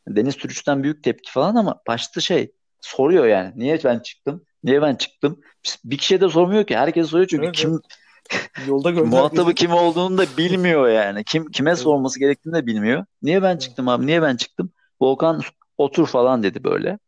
[0.08, 3.52] Deniz Türüç'ten büyük tepki falan ama başta şey soruyor yani.
[3.56, 4.44] Niye ben çıktım?
[4.64, 5.40] Niye ben çıktım?
[5.84, 6.76] Bir kişiye de sormuyor ki.
[6.76, 7.80] Herkes soruyor çünkü Evet, kim
[8.68, 11.24] Yolda Muhatabı kim olduğunu da bilmiyor yani.
[11.24, 11.78] Kim kime Evet.
[11.78, 13.04] sorması gerektiğini de bilmiyor.
[13.22, 14.06] Niye ben çıktım abi?
[14.06, 14.70] Niye ben çıktım?
[15.00, 15.40] Volkan
[15.78, 16.98] otur falan dedi böyle.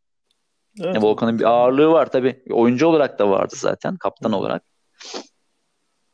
[0.80, 1.02] Evet.
[1.02, 2.42] Volkan'ın bir ağırlığı var tabii.
[2.50, 4.62] Oyuncu olarak da vardı zaten, kaptan olarak.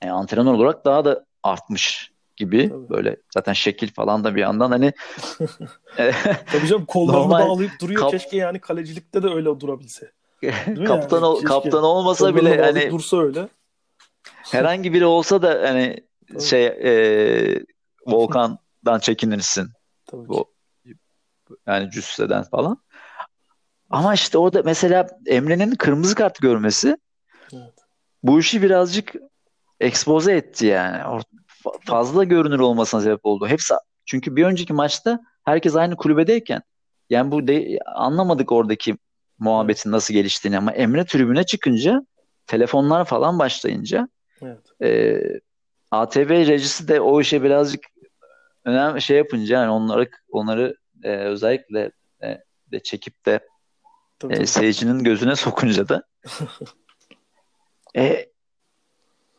[0.02, 2.88] E, antrenör olarak daha da artmış gibi Tabii.
[2.88, 4.92] böyle zaten şekil falan da bir yandan hani
[6.52, 8.00] Tabii canım kollarını Normal bağlayıp duruyor.
[8.00, 10.12] kap- Keşke yani kalecilikte de öyle durabilse.
[10.86, 11.26] kaptan yani?
[11.26, 11.46] ol- Keşke.
[11.48, 13.48] kaptan olmasa Kollarını bile hani dursa öyle.
[14.42, 16.42] herhangi biri olsa da hani Tabii.
[16.42, 17.64] şey e,
[18.06, 19.68] Volkan'dan çekinirsin.
[20.06, 20.28] Tabii ki.
[20.28, 20.52] Bu
[21.66, 22.78] yani cüsseden falan.
[23.92, 26.96] Ama işte orada mesela Emre'nin kırmızı kart görmesi
[27.52, 27.72] Evet.
[28.22, 29.14] bu işi birazcık
[29.80, 31.22] ekspoze etti yani.
[31.86, 33.48] Fazla görünür olmasına sebep oldu.
[33.48, 33.74] Hepsi
[34.06, 36.62] çünkü bir önceki maçta herkes aynı kulübedeyken
[37.10, 38.96] yani bu de, anlamadık oradaki
[39.38, 42.06] muhabbetin nasıl geliştiğini ama Emre tribüne çıkınca
[42.46, 44.08] telefonlar falan başlayınca
[44.42, 44.82] Evet.
[44.82, 45.20] e,
[45.90, 47.84] ATV rejisi de o işe birazcık
[48.64, 51.90] önemli şey yapınca yani onları onları e, özellikle
[52.22, 52.38] e,
[52.72, 53.40] de çekip de
[54.22, 56.02] Tabii, e, seyircinin gözüne sokunca da
[57.96, 58.26] e,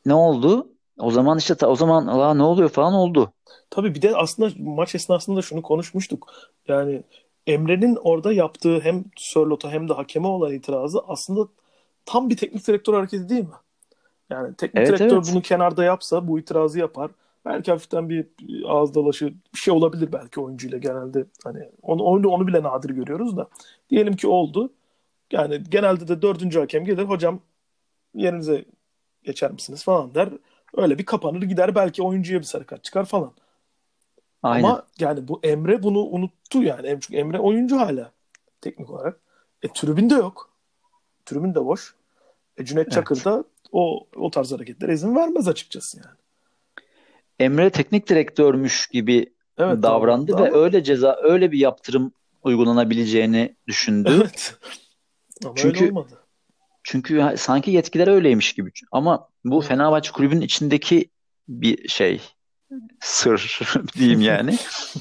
[0.06, 0.68] ne oldu?
[1.00, 3.34] O zaman işte o zaman Aa, ne oluyor falan oldu.
[3.70, 6.34] Tabii bir de aslında maç esnasında şunu konuşmuştuk.
[6.68, 7.04] Yani
[7.48, 11.48] Emre'nin orada yaptığı hem Sörlot'a hem de hakeme olan itirazı aslında
[12.06, 13.56] tam bir teknik direktör hareketi değil mi?
[14.30, 15.30] Yani teknik Evet, direktör evet.
[15.32, 17.12] bunu kenarda yapsa bu itirazı yapar.
[17.46, 18.28] Belki hafiften bir
[18.66, 21.26] ağız dalaşı bir şey olabilir belki oyuncuyla genelde.
[21.44, 23.50] Hani onu, onu, onu bile nadir görüyoruz da.
[23.90, 24.74] Diyelim ki oldu.
[25.32, 27.04] Yani genelde de dördüncü hakem gelir.
[27.04, 27.40] Hocam
[28.16, 28.66] yerinize
[29.24, 30.30] geçer misiniz falan der.
[30.78, 31.76] Öyle bir kapanır gider.
[31.76, 33.34] Belki oyuncuya bir sarı kart çıkar falan.
[34.44, 34.68] Aynen.
[34.68, 36.98] Ama yani bu Emre bunu unuttu yani.
[37.02, 38.12] Çünkü Emre oyuncu hala
[38.62, 39.20] teknik olarak.
[39.64, 40.50] E tribün de yok.
[41.26, 41.96] Tribün de boş.
[42.58, 42.94] E Cüneyt Evet.
[42.94, 46.23] Çakır da o o tarz hareketlere izin vermez açıkçası yani.
[47.40, 52.12] Emre teknik direktörmüş gibi Evet davrandı davrandı ve ama- öyle ceza öyle bir yaptırım
[52.44, 54.10] uygulanabileceğini düşündü.
[54.18, 54.56] Evet.
[55.46, 56.20] Ama Çünkü- öyle olmadı.
[56.84, 58.72] Çünkü sanki yetkiler öyleymiş gibi.
[58.92, 59.68] Ama bu Evet.
[59.68, 61.10] Fenerbahçe kulübünün içindeki
[61.48, 62.22] bir şey
[63.00, 63.60] sır
[63.98, 64.58] diyeyim yani.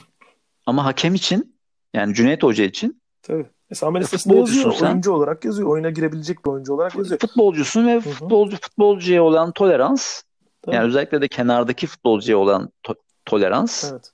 [0.66, 1.56] Ama hakem için
[1.94, 3.46] yani Cüneyt Hoca için Tabii.
[3.70, 4.74] Mesela listesinde futbolcusun yazıyor.
[4.80, 4.86] sen.
[4.86, 5.68] Oyuncu olarak yazıyor.
[5.68, 7.20] Oyuna girebilecek bir oyuncu olarak yazıyor.
[7.20, 8.00] futbolcusun ve hı.
[8.00, 10.22] futbolcu futbolcuya olan tolerans
[10.62, 10.74] Tabii.
[10.76, 14.10] yani özellikle de kenardaki futbolcuya olan to- tolerans Evet.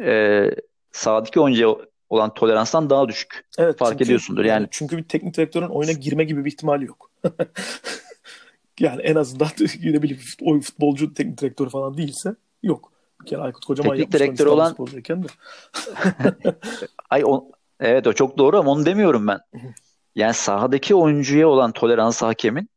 [0.00, 0.50] e,
[0.92, 1.76] sahadaki oyuncuya
[2.10, 3.46] olan toleranstan daha düşük.
[3.58, 4.66] Evet, Fark çünkü- ediyorsundur yani.
[4.70, 7.10] Çünkü bir teknik direktörün oyuna girme gibi bir ihtimali yok.
[8.80, 9.48] yani en azından
[9.80, 12.92] yine bir oyun futbolcu teknik direktörü falan değilse yok.
[13.20, 15.26] Bir kere Aykut Kocaman Teknik direktör olan- de.
[17.10, 17.50] Ay o,
[17.80, 19.38] evet o çok doğru ama onu demiyorum ben.
[20.14, 22.68] Yani sahadaki oyuncuya olan toleransı hakemin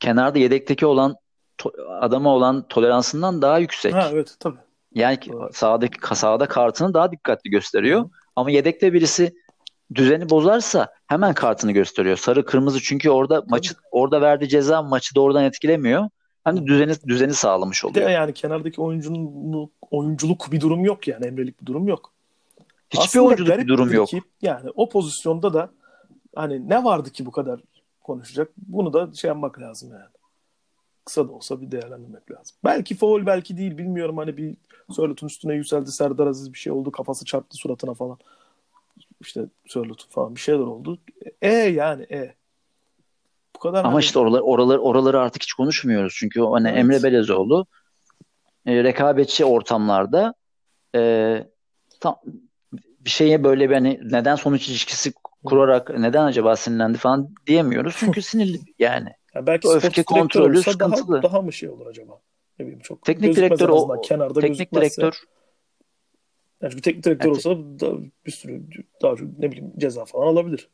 [0.00, 1.16] kenarda yedekteki olan
[2.00, 3.94] adama olan toleransından daha yüksek.
[3.94, 4.58] Ha evet tabii.
[4.94, 5.50] Yani Doğru.
[5.52, 8.00] sahadaki sahada kartını daha dikkatli gösteriyor.
[8.00, 8.08] Hı.
[8.36, 9.34] Ama yedekte birisi
[9.94, 12.16] düzeni bozarsa hemen kartını gösteriyor.
[12.16, 16.08] Sarı kırmızı çünkü orada maçı orada verdiği ceza maçı doğrudan etkilemiyor.
[16.44, 18.10] Hem de düzeni düzeni sağlamış Bir de oluyor.
[18.10, 22.12] yani kenardaki oyuncunun oyunculuk bir durum yok yani Emrelik bir durum yok.
[22.90, 24.08] Hiçbir Aslında oyunculuk bir durum yok.
[24.08, 25.70] Ki, yani o pozisyonda da
[26.34, 27.60] hani ne vardı ki bu kadar
[28.00, 28.48] konuşacak?
[28.56, 30.21] Bunu da şey yapmak lazım yani.
[31.04, 32.56] Kısa da olsa bir değerlendirmek lazım.
[32.64, 34.56] Belki foul belki değil bilmiyorum hani bir
[34.90, 38.18] Sörlot'un üstüne yükseldi Serdar Aziz bir şey oldu kafası çarptı suratına falan.
[39.20, 40.98] İşte Sörlot'un falan bir şeyler oldu.
[41.42, 42.34] E yani e.
[43.56, 46.14] Bu kadar Ama hani- işte oralar, oralar, oraları artık hiç konuşmuyoruz.
[46.16, 46.78] Çünkü hani Evet.
[46.78, 47.66] Emre Belezoğlu
[48.66, 50.34] e, rekabetçi ortamlarda
[50.94, 51.44] e,
[52.00, 52.16] tam
[53.00, 55.12] bir şeye böyle bir hani neden sonuç ilişkisi
[55.44, 57.96] kurarak neden acaba sinirlendi falan diyemiyoruz.
[57.98, 59.08] Çünkü sinirli yani.
[59.34, 61.22] Yani belki öfke kontrolü olsa daha, sıkıntılı.
[61.22, 62.20] daha mı şey olur acaba?
[62.58, 65.22] Ne bileyim çok Teknik direktör o kenarda teknik direktör
[66.62, 67.46] Yani bir teknik direktör Evet.
[67.46, 68.62] olsa da bir sürü
[69.02, 70.68] daha çok ne bileyim ceza falan alabilir.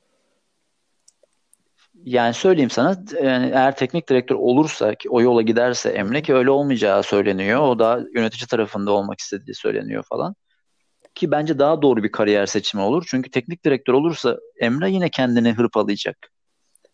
[2.05, 6.51] yani söyleyeyim sana yani eğer teknik direktör olursa ki o yola giderse Emre ki öyle
[6.51, 7.61] olmayacağı söyleniyor.
[7.61, 10.35] O da yönetici tarafında olmak istediği söyleniyor falan.
[11.15, 13.05] Ki bence daha doğru bir kariyer seçimi olur.
[13.09, 16.17] Çünkü teknik direktör olursa Emre yine kendini hırpalayacak.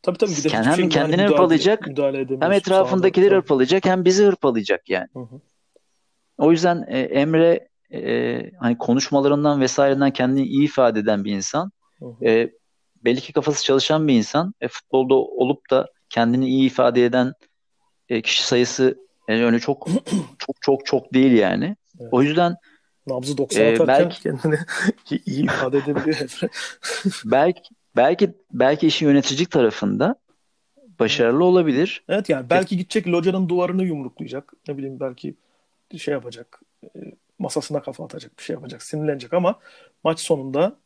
[0.04, 3.42] Tabii tabii bir de Hem şekilde kendini müdahale- hırpalayacak, müdahale Hem etrafındakileri sahada.
[3.42, 5.08] hırpalayacak hem bizi hırpalayacak yani.
[5.12, 5.40] Hı hı.
[6.38, 11.70] O yüzden e, Emre e, hani konuşmalarından vesaireden kendini iyi ifade eden bir insan.
[11.98, 12.24] Hı hı.
[12.24, 12.50] E,
[13.04, 14.54] belli ki kafası çalışan bir insan.
[14.60, 17.32] E, futbolda olup da kendini iyi ifade eden
[18.08, 19.86] e, kişi sayısı e, öyle çok
[20.38, 21.76] çok çok çok değil yani.
[22.00, 22.08] Evet.
[22.12, 22.56] O yüzden
[23.06, 24.58] Nabzı 90 Ee, atarken belki- kendini
[25.26, 26.40] iyi ifade edebiliyor
[27.24, 30.16] belki belki belki işin yöneticilik tarafında
[31.00, 32.04] başarılı olabilir.
[32.08, 34.52] Evet yani belki gidecek locanın duvarını yumruklayacak.
[34.68, 35.34] Ne bileyim belki
[35.98, 36.60] şey yapacak.
[36.84, 36.88] e,
[37.38, 38.82] Masasına kafa atacak bir şey yapacak.
[38.82, 39.58] Sinirlenecek ama
[40.04, 40.76] maç sonunda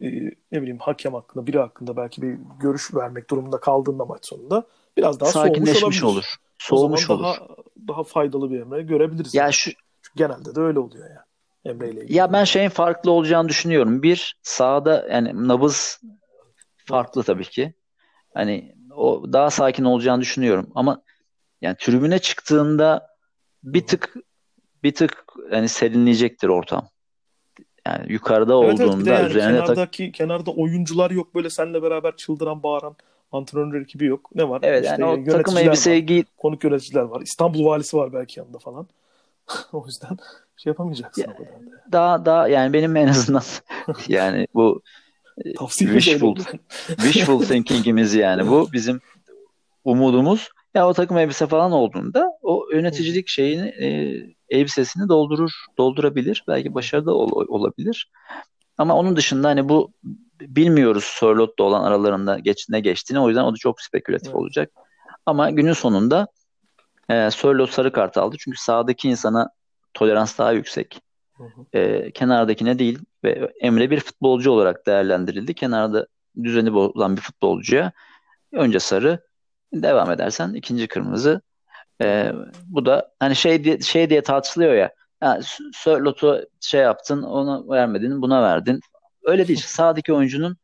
[0.00, 0.06] e,
[0.52, 5.20] ne bileyim hakem hakkında biri hakkında belki bir görüş vermek durumunda kaldığında maç sonunda biraz
[5.20, 6.24] daha soğumuş Sakinleşmiş olur.
[6.58, 7.24] Soğumuş olur.
[7.24, 7.38] daha
[7.88, 9.34] daha faydalı bir Emre görebiliriz.
[9.34, 9.52] Ya yani.
[9.52, 9.70] şu
[10.02, 11.26] Çünkü genelde de öyle oluyor yani.
[11.64, 12.16] Emre ile ilgili.
[12.16, 14.02] ya ben şeyin farklı olacağını düşünüyorum.
[14.02, 16.00] Bir sahada yani nabız
[16.86, 17.74] farklı tabii ki.
[18.34, 21.02] Hani o daha sakin olacağını düşünüyorum ama
[21.60, 23.08] yani tribüne çıktığında
[23.62, 24.14] bir tık
[24.82, 26.88] bir tık hani serinleyecektir ortam.
[27.86, 32.16] Yani yukarıda Evet evet olduğunda yani üzerine tak kenardaki kenarda oyuncular yok böyle seninle beraber
[32.16, 32.96] çıldıran bağıran
[33.32, 34.30] antrenör ekibi yok.
[34.34, 34.60] Ne var?
[34.62, 37.20] evet İşte yani o takım elbiseyi giy konuk yöneticiler var.
[37.20, 38.86] İstanbul valisi var belki yanında falan.
[39.72, 40.16] o yüzden
[40.56, 41.92] şey yapamayacaksın Ya, o kadar da.
[41.92, 43.42] daha daha yani benim en azından
[44.08, 44.82] yani bu
[45.58, 46.36] Tavsiye wishful
[46.86, 49.00] wishful thinking'imiz yani bu bizim
[49.84, 50.48] umudumuz.
[50.74, 54.16] Ya o takım elbise falan olduğunda o yöneticilik şeyini e,
[54.48, 56.44] elbisesini doldurur, doldurabilir.
[56.48, 58.10] Belki başarılı ol- olabilir.
[58.78, 59.92] Ama onun dışında hani bu
[60.40, 63.20] bilmiyoruz Sörlot'ta olan aralarında geç, ne geçtiğini.
[63.20, 64.36] O yüzden o da çok spekülatif Evet.
[64.36, 64.70] olacak.
[65.26, 66.26] Ama günün sonunda
[67.10, 68.36] e, Sörlot sarı kart aldı.
[68.38, 69.50] Çünkü sahadaki insana
[69.94, 71.00] tolerans daha yüksek.
[71.72, 75.54] E, kenardakine değil ve Emre bir futbolcu olarak değerlendirildi.
[75.54, 76.06] Kenarda
[76.42, 77.92] düzeni bozan bir futbolcuya
[78.52, 79.20] önce sarı
[79.72, 81.40] devam edersen ikinci kırmızı.
[82.02, 82.32] E,
[82.66, 84.90] bu da hani şey diye, şey diye tartışılıyor ya.
[85.22, 88.80] ya S- Sörlot'u şey yaptın ona vermedin buna verdin.
[89.24, 89.62] Öyle değil.
[89.66, 90.56] Sağdaki oyuncunun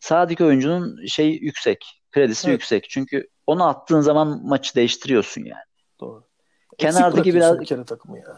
[0.00, 2.02] sağdaki oyuncunun şey yüksek.
[2.10, 2.54] Kredisi Evet.
[2.60, 2.90] yüksek.
[2.90, 5.62] Çünkü onu attığın zaman maçı değiştiriyorsun yani.
[6.00, 6.24] Doğru.
[6.78, 8.36] Kenardaki Eksik biraz- bir kere takımı ya.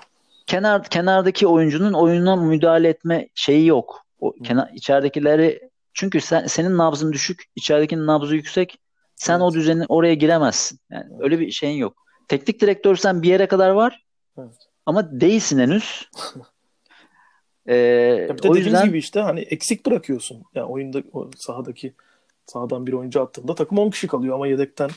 [0.51, 4.07] Kenar kenardaki oyuncunun oyununa müdahale etme şeyi yok.
[4.21, 8.79] O kenar içeridekileri çünkü sen senin nabzın düşük, içeridekinin nabzı yüksek.
[9.17, 9.43] Sen Evet.
[9.43, 10.79] o düzenin oraya giremezsin.
[10.91, 11.97] Yani öyle bir şeyin yok.
[12.29, 14.05] Teknik direktör sen bir yere kadar var
[14.39, 14.55] Evet.
[14.87, 16.09] ama değilsin henüz.
[17.67, 17.75] Ee,
[18.29, 20.43] Ya bir de o dediğimiz yüzden gibi işte hani eksik bırakıyorsun.
[20.55, 21.95] Yani oyunda o sahadaki
[22.47, 24.91] sahadan bir oyuncu attığında takım 10 kişi kalıyor ama yedekten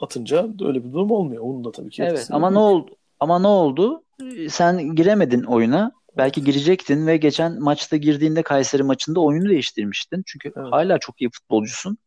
[0.00, 1.42] atınca öyle bir durum olmuyor.
[1.42, 2.96] Onun da tabii ki evet ama ne oldu?
[3.20, 4.02] Ama ne oldu?
[4.48, 5.92] Sen giremedin oyuna.
[6.16, 10.22] Belki girecektin ve geçen maçta girdiğinde Kayseri maçında oyunu değiştirmiştin.
[10.26, 10.72] Çünkü Evet.
[10.72, 11.98] hala çok iyi futbolcusun.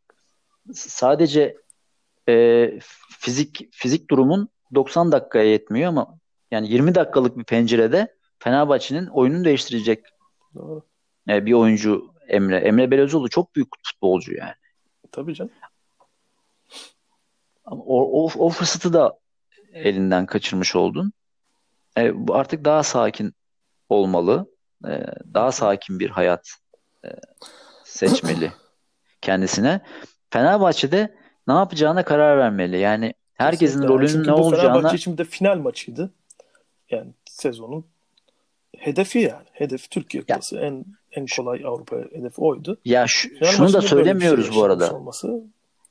[0.73, 1.57] Sadece
[2.29, 2.69] e,
[3.19, 6.19] fizik fizik durumun 90 dakikaya yetmiyor ama
[6.51, 10.05] yani 20 dakikalık bir pencerede Fenerbahçe'nin oyununu değiştirecek
[10.55, 10.81] Doğru.
[11.29, 12.57] e, bir oyuncu Emre.
[12.57, 14.53] Emre Belözoğlu çok büyük futbolcu yani.
[15.11, 15.51] Tabii canım.
[17.65, 19.19] Ama o, o, o fırsatı da
[19.73, 21.13] elinden kaçırmış oldun.
[21.97, 23.33] E, artık daha sakin
[23.89, 24.45] olmalı.
[24.87, 26.49] E, daha sakin bir hayat
[27.05, 27.09] e,
[27.83, 28.51] seçmeli
[29.21, 29.81] kendisine.
[30.29, 31.15] Fenerbahçe'de
[31.47, 32.79] ne yapacağına karar vermeli.
[32.79, 33.93] Yani herkesin Kesinlikle.
[33.93, 36.13] Rolünün çünkü ne olacağına Fenerbahçe için de final maçıydı.
[36.89, 37.85] Yani sezonun
[38.77, 39.45] hedefi yani.
[39.51, 40.57] Hedef Türkiye Kupası.
[40.59, 42.77] En en kolay Avrupa hedefi oydu.
[42.85, 44.95] ya şu- Final şunu da şey söylemiyoruz bu arada.
[44.95, 45.41] Olması,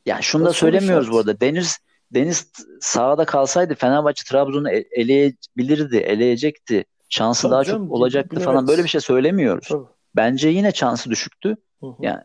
[0.07, 1.41] Ya şunu da söylemiyoruz bu arada.
[1.41, 1.79] Deniz
[2.15, 6.85] Deniz sahada kalsaydı Fenerbahçe Trabzon'u e- eleyebilirdi, eleyecekti.
[7.09, 8.45] Şansı Tabii daha canım, çok olacaktı bilemeyiz.
[8.47, 8.69] falan.
[8.69, 9.69] Böyle bir şey söylemiyoruz.
[9.69, 9.87] tabii.
[10.17, 11.57] Bence yine şansı düşüktü.
[11.81, 11.95] Hı hı.
[12.01, 12.21] Yani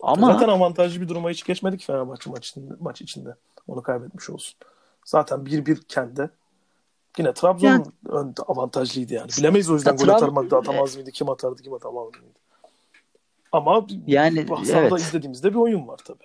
[0.00, 3.34] ama Zaten avantajlı bir duruma hiç geçmedik Fenerbahçe maç içinde, maç içinde.
[3.68, 4.54] Onu kaybetmiş olsun.
[5.04, 6.30] Zaten 1-1 kendi.
[7.18, 9.28] Yine Trabzon Yani- ön avantajlıydı yani.
[9.38, 12.38] Bilemeyiz o yüzden Ya gol Trab- atar mıydı, atamaz mıydı, kim atardı, kim atamaz mıydı.
[13.52, 15.00] Ama Yani, sahada evet.
[15.00, 16.24] izlediğimizde bir oyun var tabii.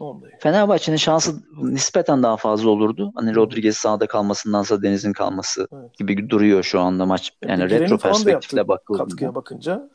[0.00, 0.38] Ondayım.
[0.40, 3.12] Fenerbahçe'nin şansı nispeten daha fazla olurdu.
[3.14, 5.98] Hani Rodriguez sahada kalmasındansa Deniz'in kalması Evet.
[5.98, 7.32] gibi duruyor şu anda maç.
[7.46, 9.04] Yani Giren'in retro perspektifle bakıldığında.
[9.04, 9.90] katkıya bakınca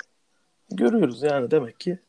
[0.72, 2.00] görüyoruz yani demek ki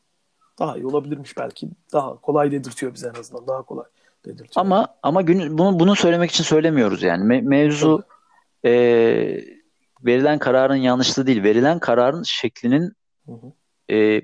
[0.59, 1.69] daha iyi olabilirmiş belki.
[1.93, 3.47] Daha kolay dedirtiyor bize en azından.
[3.47, 3.85] Daha kolay
[4.25, 4.49] dedirtiyor.
[4.55, 7.23] Ama ama gün, bunu bunu söylemek için söylemiyoruz yani.
[7.33, 8.03] Me- mevzu
[8.65, 8.71] e,
[10.05, 11.43] verilen kararın yanlışlığı değil.
[11.43, 12.93] Verilen kararın şeklinin
[13.25, 13.93] Hı hı.
[13.95, 14.21] e,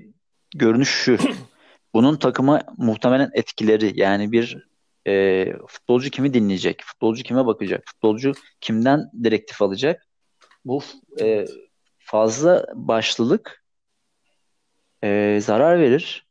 [0.56, 1.18] görünüşü.
[1.94, 4.00] Bunun takıma muhtemelen etkileri.
[4.00, 4.68] Yani bir
[5.06, 6.82] e, futbolcu kimi dinleyecek?
[6.84, 7.82] Futbolcu kime bakacak?
[7.86, 10.06] Futbolcu kimden direktif alacak?
[10.64, 10.82] Bu
[11.20, 11.46] e,
[11.98, 13.64] fazla başlılık
[15.04, 16.26] e, zarar verir.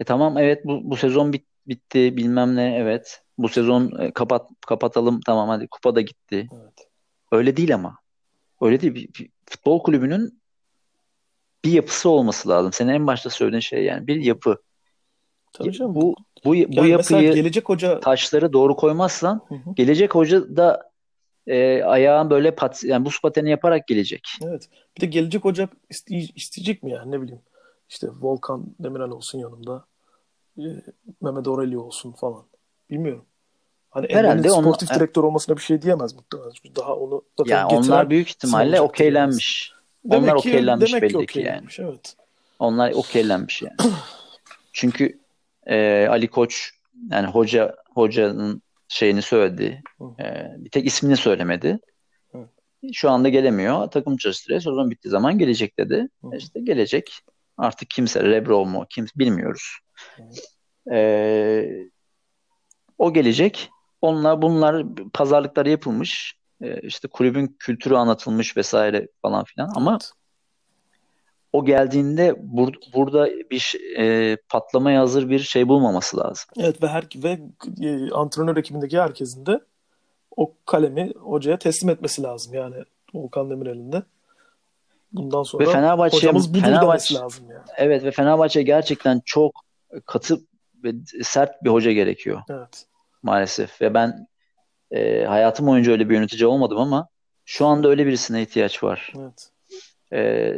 [0.00, 3.22] E tamam evet bu, bu sezon bit, bitti bilmem ne evet.
[3.38, 6.48] Bu sezon e, kapat kapatalım tamam hadi kupa da gitti.
[6.52, 6.88] Evet.
[7.32, 7.98] Öyle değil ama.
[8.60, 8.94] Öyle değil.
[8.94, 10.40] Bir, bir futbol kulübünün
[11.64, 12.72] bir yapısı olması lazım.
[12.72, 14.62] Senin en başta söylediğin şey yani bir yapı.
[15.52, 15.94] Tabii canım.
[15.94, 19.74] Bu bu bu Yani yapıyı gelecek hoca taşları doğru koymazsan Hı hı.
[19.74, 20.90] gelecek hoca da
[21.46, 24.28] e, ayağın böyle pat, yani buz pateni yaparak gelecek.
[24.42, 24.68] Evet.
[24.96, 27.40] Bir de gelecek hoca iste- isteyecek mi yani ne bileyim.
[27.88, 29.84] İşte Volkan Demirel olsun yanımda.
[30.58, 30.62] e,
[31.20, 32.44] Mehmet Aurelio olsun falan.
[32.90, 33.24] Bilmiyorum.
[33.90, 36.52] Hani Herhalde sportif onu, direktör olmasına bir şey diyemez muhtemelen.
[36.76, 39.72] Daha onu zaten yani onlar büyük ihtimalle okeylenmiş.
[40.04, 41.66] Demek onlar okeylenmiş belli ki, yani.
[41.78, 42.16] Evet.
[42.58, 43.76] Onlar okeylenmiş yani.
[44.72, 45.18] Çünkü
[45.66, 46.70] e, Ali Koç
[47.10, 49.82] yani hoca hocanın şeyini söyledi.
[50.20, 51.78] E, bir tek ismini söylemedi.
[52.32, 52.48] Hı.
[52.92, 53.86] Şu anda gelemiyor.
[53.90, 54.60] Takım çalıştırıyor.
[54.60, 56.08] Sezon bittiği zaman gelecek dedi.
[56.22, 56.36] Hı.
[56.36, 57.12] İşte gelecek.
[57.56, 59.78] Artık kimse Rebro mu kim bilmiyoruz.
[60.92, 61.68] E,
[62.98, 63.70] o gelecek.
[64.00, 66.34] Onlar bunlar pazarlıkları yapılmış.
[66.60, 70.10] E, işte kulübün kültürü anlatılmış vesaire falan filan ama evet.
[71.52, 76.44] O geldiğinde bur- burada bir e, patlamaya hazır bir şey bulmaması lazım.
[76.56, 77.40] Evet ve her ve
[77.82, 79.60] e, antrenör ekibindeki herkesin de
[80.36, 82.76] o kalemi hocaya teslim etmesi lazım yani
[83.14, 84.02] Volkan Demirel'in de.
[85.12, 87.64] Bundan sonra ve Fenerbahçe, hocamız budur Fenerbahçe, lazım yani.
[87.76, 89.64] Evet ve Fenerbahçe gerçekten çok
[90.06, 90.40] katı
[90.84, 92.42] ve sert bir hoca gerekiyor.
[92.50, 92.86] Evet.
[93.22, 94.26] Maalesef ve ben
[94.90, 97.08] e, hayatım boyunca öyle bir yönetici olmadım ama
[97.44, 99.12] şu anda öyle birisine ihtiyaç var.
[99.18, 99.50] Evet.
[100.12, 100.54] E,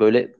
[0.00, 0.34] böyle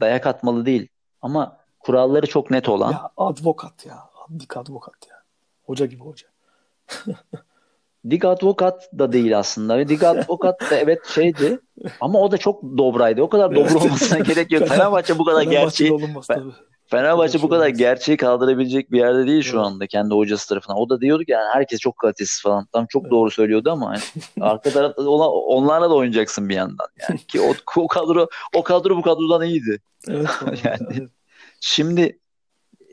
[0.00, 0.88] dayak atmalı değil
[1.22, 2.92] ama kuralları çok net olan.
[2.92, 3.98] Ya advokat ya.
[4.38, 5.16] Dik advokat ya.
[5.62, 6.26] Hoca gibi hoca.
[8.10, 9.88] Dik advokat da değil aslında.
[9.88, 11.60] Dik advokat da evet şeydi
[12.00, 13.22] ama o da çok dobraydı.
[13.22, 14.68] O kadar dobra olmasına gerek yok.
[14.68, 15.92] Fenerbahçe bu kadar gerçeği.
[15.92, 16.52] Olunmaz, tabii.
[16.86, 20.78] Fenerbahçe bu kadar gerçeği kaldırabilecek bir yerde değil şu anda kendi hocası tarafından.
[20.78, 22.66] O da diyordu ki yani herkes çok kalitesiz falan.
[22.72, 24.02] Tam çok doğru söylüyordu ama yani
[24.40, 26.86] arka tarafta ona, onlarla da oynayacaksın bir yandan.
[27.08, 29.80] Yani ki o, o kadro o kadro bu kadrodan iyiydi.
[30.08, 30.28] Evet.
[30.64, 31.10] yani evet.
[31.60, 32.18] şimdi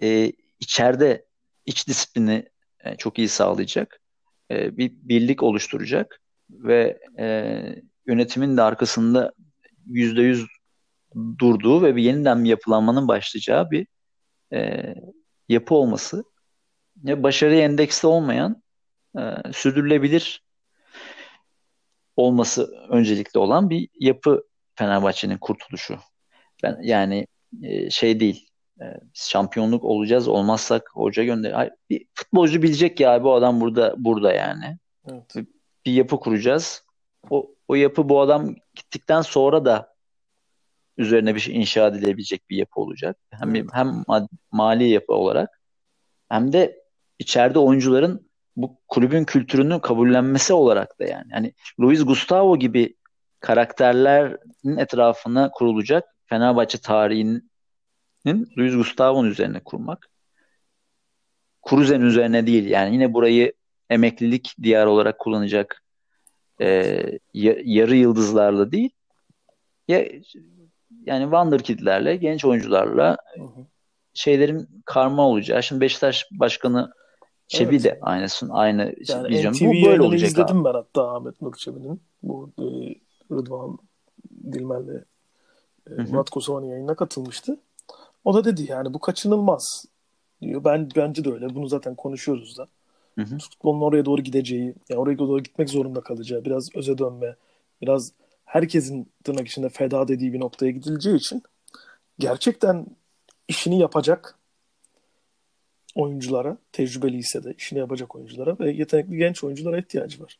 [0.01, 1.25] e, içeride
[1.65, 2.49] iç disiplini
[2.83, 3.99] e, çok iyi sağlayacak.
[4.51, 7.55] E, bir birlik oluşturacak ve e,
[8.07, 9.31] yönetimin de arkasında
[9.85, 10.45] yüzde yüz
[11.39, 13.87] durduğu ve bir yeniden bir yapılanmanın başlayacağı bir
[14.53, 14.93] e,
[15.49, 16.23] yapı olması
[16.97, 18.63] ve başarı endeksli olmayan
[19.17, 19.21] e,
[19.53, 20.43] sürdürülebilir
[22.15, 24.43] olması öncelikli olan bir yapı
[24.75, 25.97] Fenerbahçe'nin kurtuluşu.
[26.63, 27.27] Ben yani
[27.63, 28.49] e, şey değil.
[28.81, 31.69] E, şampiyonluk olacağız olmazsak hoca gönder.
[31.89, 34.77] Bir futbolcu bilecek ya bu adam burada burada yani.
[35.07, 35.35] Evet.
[35.85, 36.83] Bir yapı kuracağız.
[37.29, 39.92] O o yapı bu adam gittikten sonra da
[40.97, 43.17] üzerine bir şey inşa edilebilecek bir yapı olacak.
[43.29, 43.69] Hem evet.
[43.73, 44.03] hem
[44.51, 45.61] mali yapı olarak
[46.29, 46.83] hem de
[47.19, 51.31] içeride oyuncuların bu kulübün kültürünü kabullenmesi olarak da yani.
[51.31, 52.95] Hani Luis Gustavo gibi
[53.39, 57.49] karakterlerin etrafına kurulacak Fenerbahçe tarihinin
[58.57, 60.09] Luis Gustavo'nun üzerine kurmak.
[61.61, 63.53] Kuruzen üzerine değil yani yine burayı
[63.89, 65.83] emeklilik diyar olarak kullanacak
[66.61, 67.19] e,
[67.63, 68.89] yarı yıldızlarla değil
[69.87, 70.05] ya
[71.05, 73.65] yani Wonderkid'lerle, genç oyuncularla hı hı.
[74.13, 75.63] şeylerin karma olacağı.
[75.63, 76.93] Şimdi Beşiktaş Başkanı
[77.47, 77.83] Çebi evet.
[77.83, 79.53] de aynısın aynı yani vizyon.
[79.53, 80.65] Bu böyle olacak izledim abi.
[80.65, 82.65] ben hatta Ahmet Nur Çebi'nin bu e,
[83.31, 83.77] Rıdvan
[84.51, 85.03] Dilmen'le
[85.89, 87.59] e, Murat Kosova'nın yayınına katılmıştı.
[88.25, 89.85] O da dedi yani bu kaçınılmaz
[90.41, 90.63] diyor.
[90.63, 91.55] Ben bence de öyle.
[91.55, 92.67] Bunu zaten konuşuyoruz da.
[93.19, 93.37] Hı hı.
[93.37, 97.35] Futbolun oraya doğru gideceği, yani oraya doğru gitmek zorunda kalacağı, biraz öze dönme,
[97.81, 98.11] biraz
[98.53, 101.43] herkesin tırnak içinde feda dediği bir noktaya gidileceği için
[102.19, 102.85] gerçekten
[103.47, 104.35] işini yapacak
[105.95, 110.39] oyunculara, tecrübeli ise de işini yapacak oyunculara ve yetenekli genç oyunculara ihtiyacı var.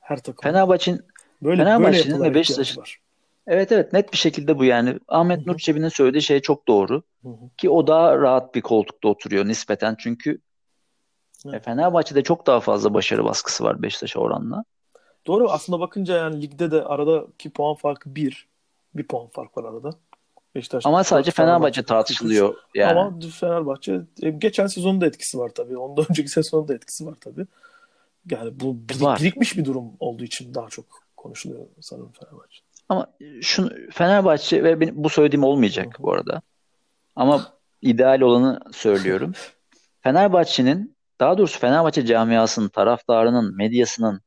[0.00, 0.42] Her takım.
[0.42, 1.00] Fenerbahçe'nin
[1.42, 2.82] böyle, Fenerbahçe'nin ve Beşiktaş'ın
[3.46, 4.98] Evet evet net bir şekilde bu yani.
[5.08, 7.02] Ahmet Nur Çebi'nin söylediği şey çok doğru.
[7.22, 7.50] Hı-hı.
[7.56, 10.38] Ki o daha rahat bir koltukta oturuyor nispeten çünkü
[11.46, 11.64] evet.
[11.64, 14.64] Fenerbahçe'de çok daha fazla başarı baskısı var Beşiktaş'a oranla.
[15.26, 18.48] Doğru aslında bakınca yani ligde de aradaki puan farkı bir.
[18.94, 19.90] Bir puan fark var arada.
[20.54, 22.54] Beşiktaş Ama sadece Fenerbahçe, tartışılıyor.
[22.74, 23.00] Yani.
[23.00, 25.78] Ama Fenerbahçe e, geçen sezonun da etkisi var tabii.
[25.78, 27.46] Ondan önceki sezonun da etkisi var tabii.
[28.30, 30.84] Yani bu birik, birikmiş bir durum olduğu için daha çok
[31.16, 32.60] konuşuluyor sanırım Fenerbahçe.
[32.88, 33.06] Ama
[33.40, 36.42] şunu Fenerbahçe ve benim bu söylediğim olmayacak bu arada.
[37.16, 39.32] Ama ideal olanı söylüyorum.
[40.00, 44.20] Fenerbahçe'nin daha doğrusu Fenerbahçe camiasının, taraftarının, medyasının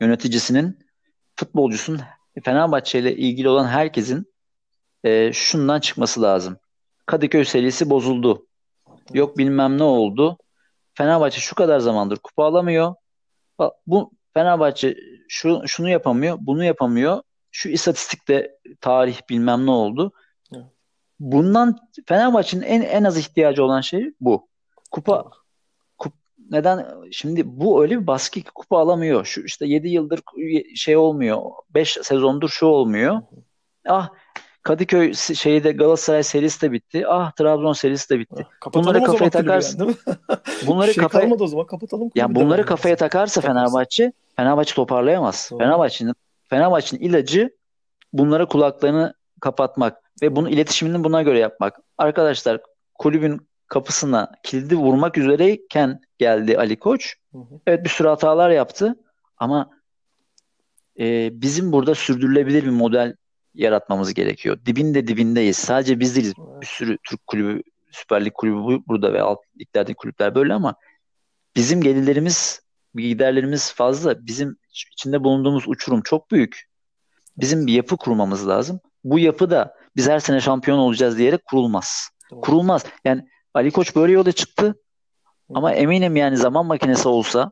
[0.00, 0.78] yöneticisinin,
[1.36, 2.00] futbolcusunun,
[2.44, 4.34] Fenerbahçe ile ilgili olan herkesin
[5.04, 6.58] e, şundan çıkması lazım.
[7.06, 8.46] Kadıköy serisi bozuldu.
[9.12, 10.38] Yok bilmem ne oldu.
[10.94, 12.94] Fenerbahçe şu kadar zamandır kupa alamıyor.
[13.86, 14.96] Bu Fenerbahçe
[15.28, 17.22] şu şunu yapamıyor, bunu yapamıyor.
[17.50, 20.12] Şu istatistikte tarih bilmem ne oldu.
[21.20, 24.48] Bundan Fenerbahçe'nin en en az ihtiyacı olan şey bu.
[24.90, 25.30] Kupa
[26.50, 29.24] neden şimdi bu öyle bir baskı ki kupa alamıyor.
[29.24, 30.20] Şu işte 7 yıldır
[30.74, 31.42] şey olmuyor.
[31.70, 33.20] 5 sezondur şu olmuyor.
[33.88, 34.08] Ah
[34.62, 37.04] Kadıköy şeyi de Galatasaray serisi de bitti.
[37.08, 38.46] Ah Trabzon serisi de bitti.
[38.66, 39.84] Ah, bunları kafaya takarsın.
[39.84, 39.96] Yani,
[40.66, 42.10] bunları şey kafaya o zaman kapatalım.
[42.14, 45.48] Ya bunları kafaya takarsa Fenerbahçe Fenerbahçe toparlayamaz.
[45.50, 45.58] Doğru.
[45.58, 46.14] Fenerbahçe'nin
[46.50, 47.50] Fenerbahçe'nin ilacı
[48.12, 51.80] bunlara kulaklarını kapatmak ve bunun iletişimini buna göre yapmak.
[51.98, 52.60] Arkadaşlar
[52.94, 57.14] kulübün kapısına kilidi vurmak üzereyken geldi Ali Koç.
[57.32, 57.60] Hı hı.
[57.66, 58.96] Evet bir sürü hatalar yaptı
[59.36, 59.70] ama
[60.98, 63.14] e, bizim burada sürdürülebilir bir model
[63.54, 64.58] yaratmamız gerekiyor.
[64.66, 65.56] Dibinde dibindeyiz.
[65.56, 66.34] Sadece biz değiliz.
[66.60, 70.74] Bir sürü Türk kulübü, Süper Lig kulübü burada ve alt liglerdeki kulüpler böyle ama
[71.56, 72.60] bizim gelirlerimiz,
[72.94, 74.26] giderlerimiz fazla.
[74.26, 74.56] Bizim
[74.92, 76.68] içinde bulunduğumuz uçurum çok büyük.
[77.36, 78.80] Bizim bir yapı kurmamız lazım.
[79.04, 82.08] Bu yapı da biz her sene şampiyon olacağız diyerek kurulmaz.
[82.30, 82.40] Doğru.
[82.40, 82.84] Kurulmaz.
[83.04, 83.28] Yani
[83.58, 84.74] Ali Koç böyle yola çıktı.
[85.54, 87.50] Ama eminim yani zaman makinesi olsa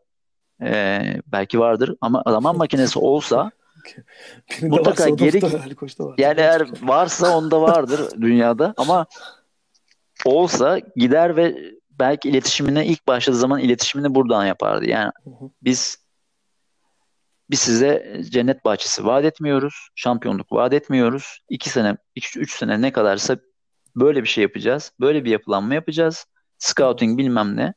[0.62, 3.50] e, belki vardır ama zaman makinesi olsa
[4.62, 5.40] mutlaka geri
[6.18, 9.06] yani eğer varsa onda vardır dünyada ama
[10.24, 11.56] olsa gider ve
[11.90, 14.88] belki iletişimine ilk başladığı zaman iletişimini buradan yapardı.
[14.88, 15.12] Yani
[15.62, 16.06] biz
[17.50, 19.88] biz size cennet bahçesi vaat etmiyoruz.
[19.94, 21.40] Şampiyonluk vaat etmiyoruz.
[21.48, 23.36] İki sene, iki, üç sene ne kadarsa
[23.96, 24.92] böyle bir şey yapacağız.
[25.00, 26.26] Böyle bir yapılanma yapacağız.
[26.58, 27.74] Scouting bilmem ne.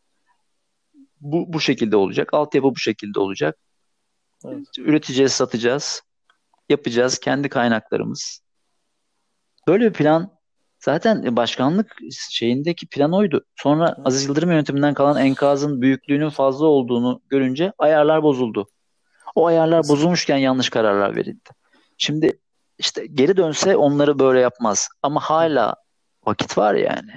[1.21, 2.33] Bu, bu şekilde olacak.
[2.33, 3.57] Altyapı bu şekilde olacak.
[4.45, 4.67] Evet.
[4.77, 6.01] Üreteceğiz, satacağız.
[6.69, 7.19] Yapacağız.
[7.19, 8.41] Kendi kaynaklarımız.
[9.67, 10.39] Böyle bir plan
[10.79, 11.97] zaten başkanlık
[12.29, 13.45] şeyindeki plan oydu.
[13.55, 14.07] Sonra evet.
[14.07, 18.67] Aziz Yıldırım yönetiminden kalan enkazın büyüklüğünün fazla olduğunu görünce ayarlar bozuldu.
[19.35, 21.49] O ayarlar bozulmuşken yanlış kararlar verildi.
[21.97, 22.39] Şimdi
[22.77, 24.89] işte geri dönse onları böyle yapmaz.
[25.03, 25.75] Ama hala
[26.25, 27.11] vakit var yani.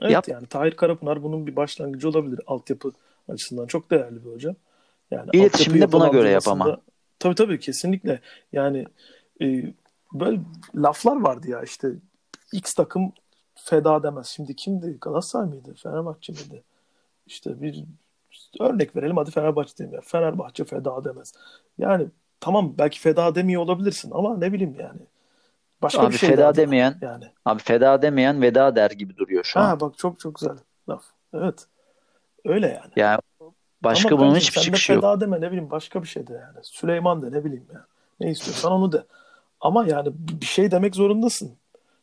[0.00, 0.28] Evet Yap.
[0.28, 2.40] yani Tahir Karapınar bunun bir başlangıcı olabilir.
[2.46, 2.92] Altyapı
[3.28, 4.54] açısından çok değerli bir hocam.
[5.10, 6.80] Yani İletişimde buna göre yap ama.
[7.18, 8.20] Tabii tabii kesinlikle.
[8.52, 8.86] Yani
[9.40, 9.74] e,
[10.12, 10.40] böyle
[10.74, 11.88] laflar vardı ya işte
[12.52, 13.12] X takım
[13.54, 14.26] feda demez.
[14.26, 14.98] Şimdi kimdi?
[15.00, 15.74] Galatasaray mıydı?
[15.82, 16.62] Fenerbahçe miydi?
[17.26, 17.84] İşte bir
[18.60, 20.00] örnek verelim hadi Fenerbahçe diyeyim ya.
[20.04, 21.32] Fenerbahçe feda demez.
[21.78, 22.06] Yani
[22.40, 25.00] tamam belki feda demiyor olabilirsin ama ne bileyim yani.
[25.82, 27.24] Başka abi bir şey feda demeyen yani.
[27.44, 29.80] Abi feda demeyen veda der gibi duruyor şu ha, an.
[29.80, 30.56] bak çok çok güzel
[30.88, 31.04] laf.
[31.34, 31.66] Evet.
[32.44, 32.92] Öyle yani.
[32.96, 33.20] Ya
[33.82, 35.02] başka Ama bunun hiçbir çıkışı yok.
[35.02, 36.58] Feda deme ne bileyim başka bir şey de yani.
[36.62, 37.86] Süleyman de ne bileyim ya.
[38.20, 39.04] Ne istiyorsan onu de.
[39.60, 41.52] Ama yani bir şey demek zorundasın.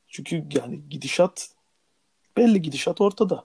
[0.07, 1.49] Çünkü yani gidişat
[2.37, 3.43] belli gidişat ortada.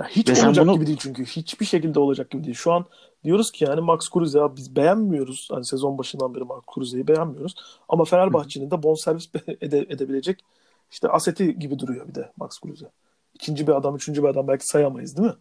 [0.00, 0.74] Ya hiç Ve olacak bunu...
[0.74, 1.24] gibi değil çünkü.
[1.24, 2.56] Hiçbir şekilde olacak gibi değil.
[2.56, 2.84] Şu an
[3.24, 5.48] diyoruz ki yani Max Kruse ya biz beğenmiyoruz.
[5.52, 7.54] Hani sezon başından beri Max Kruse'yi beğenmiyoruz.
[7.88, 9.28] Ama Fenerbahçe'nin de bonservis
[9.60, 10.44] ede, edebilecek
[10.90, 12.86] işte aseti gibi duruyor bir de Max Kruse.
[13.34, 15.34] İkinci bir adam, üçüncü bir adam belki sayamayız değil mi?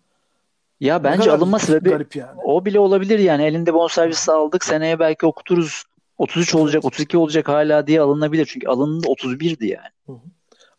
[0.80, 2.41] Ya bence alınma sebebi garip yani.
[2.43, 3.43] o bile olabilir yani.
[3.43, 4.66] Elinde bonservis aldık.
[4.66, 5.84] Seneye belki okuturuz.
[6.18, 8.45] 33 olacak, 32 olacak hala diye alınabilir.
[8.45, 9.88] Çünkü alındı 31'di yani.
[10.05, 10.18] Hı hı.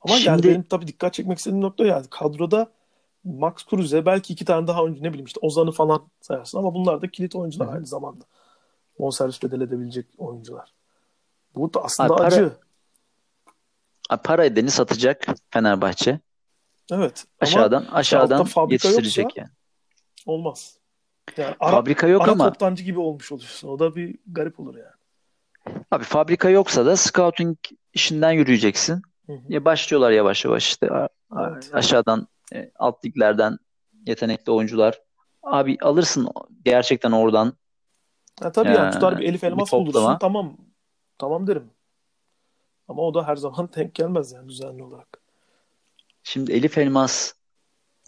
[0.03, 0.28] Ama Şimdi...
[0.28, 2.70] yani benim tabii dikkat çekmek istediğim nokta yani kadroda
[3.25, 7.03] Max Kruse belki iki tane daha oyuncu ne bileyim işte Ozan'ı falan sayarsın ama bunlar
[7.03, 7.73] da kilit oyuncular Hı.
[7.73, 8.25] aynı zamanda.
[8.99, 10.73] Bonservis bedel edebilecek oyuncular.
[11.55, 12.53] Bu da aslında Abi, acı.
[14.09, 16.21] Para, para edeni satacak Fenerbahçe.
[16.93, 17.25] Evet.
[17.41, 19.51] Aşağıdan aşağıdan yetiştirecek yoksa, yani.
[20.27, 20.79] Olmaz.
[21.37, 23.68] Yani ara, fabrika yok ara ama toptancı gibi olmuş oluyorsun.
[23.68, 25.81] O da bir garip olur yani.
[25.91, 27.59] Abi fabrika yoksa da scouting
[27.93, 29.03] işinden yürüyeceksin.
[29.27, 29.41] Hı hı.
[29.49, 30.89] Ya başlıyorlar yavaş yavaş işte
[31.39, 31.71] evet.
[31.73, 33.59] aşağıdan e, alt liglerden
[34.07, 35.01] yetenekli oyuncular.
[35.42, 36.28] Abi alırsın
[36.64, 37.53] gerçekten oradan.
[38.42, 40.57] Ya tabii ee, yani tutar bir Elif Elmas bir bulursun tamam.
[41.18, 41.70] Tamam derim.
[42.88, 45.20] Ama o da her zaman denk gelmez yani düzenli olarak.
[46.22, 47.32] Şimdi Elif Elmas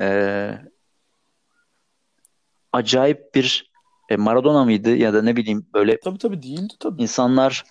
[0.01, 0.59] e,
[2.73, 3.73] acayip bir
[4.09, 7.03] e, Maradona mıydı ya da ne bileyim böyle tabii tabii değildi tabii.
[7.03, 7.65] İnsanlar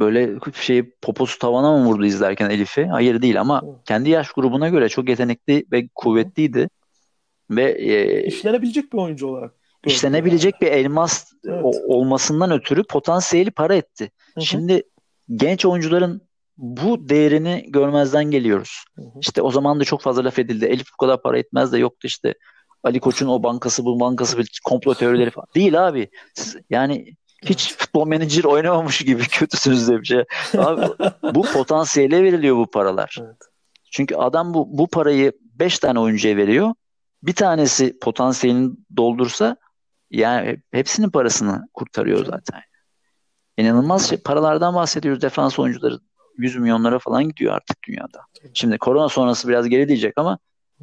[0.00, 2.86] böyle şey poposu tavana mı vurdu izlerken Elif'i?
[2.86, 6.68] Hayır değil ama kendi yaş grubuna göre çok yetenekli ve kuvvetliydi.
[7.50, 9.54] Ve e, işlenebilecek bir oyuncu olarak.
[9.86, 10.72] İşlenebilecek yani.
[10.72, 11.64] bir elmas evet.
[11.86, 14.10] olmasından ötürü potansiyeli para etti.
[14.34, 14.44] Hı-hı.
[14.44, 14.82] Şimdi
[15.36, 16.22] genç oyuncuların
[16.56, 18.84] bu değerini görmezden geliyoruz.
[18.96, 19.20] Hı hı.
[19.20, 20.64] İşte o zaman da çok fazla laf edildi.
[20.64, 22.34] Elif bu kadar para etmez de yoktu işte
[22.82, 25.46] Ali Koç'un o bankası bu bankası bir komplo teorileri falan.
[25.54, 26.08] Değil abi.
[26.34, 27.14] Siz, yani
[27.44, 30.24] hiç futbol menajer oynamamış gibi kötüsünüz bir şey.
[30.58, 30.86] Abi,
[31.34, 33.16] bu potansiyele veriliyor bu paralar.
[33.20, 33.36] Evet.
[33.90, 36.74] Çünkü adam bu bu parayı 5 tane oyuncuya veriyor.
[37.22, 39.56] Bir tanesi potansiyelini doldursa
[40.10, 42.60] yani hepsinin parasını kurtarıyor zaten.
[43.56, 45.22] İnanılmaz şey, paralardan bahsediyoruz.
[45.22, 45.98] Defans oyuncuları
[46.38, 48.20] 100 milyonlara falan gidiyor artık dünyada.
[48.54, 50.38] Şimdi korona sonrası biraz geri diyecek ama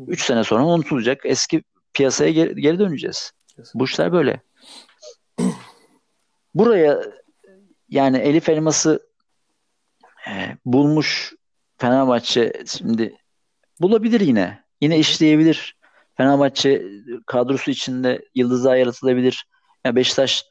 [0.08, 1.22] 3 sene sonra unutulacak.
[1.24, 3.32] Eski piyasaya geri, geri döneceğiz.
[3.74, 4.42] Bu işler böyle.
[6.54, 7.02] Buraya
[7.90, 9.00] yani Elif Elmas'ı
[10.28, 11.34] e, bulmuş
[11.78, 13.16] Fenerbahçe şimdi
[13.82, 14.64] bulabilir yine.
[14.82, 15.76] Yine işleyebilir.
[16.18, 16.86] Fenerbahçe
[17.26, 19.46] kadrosu içinde yıldızlar yaratılabilir.
[19.86, 20.46] Ya Beşiktaş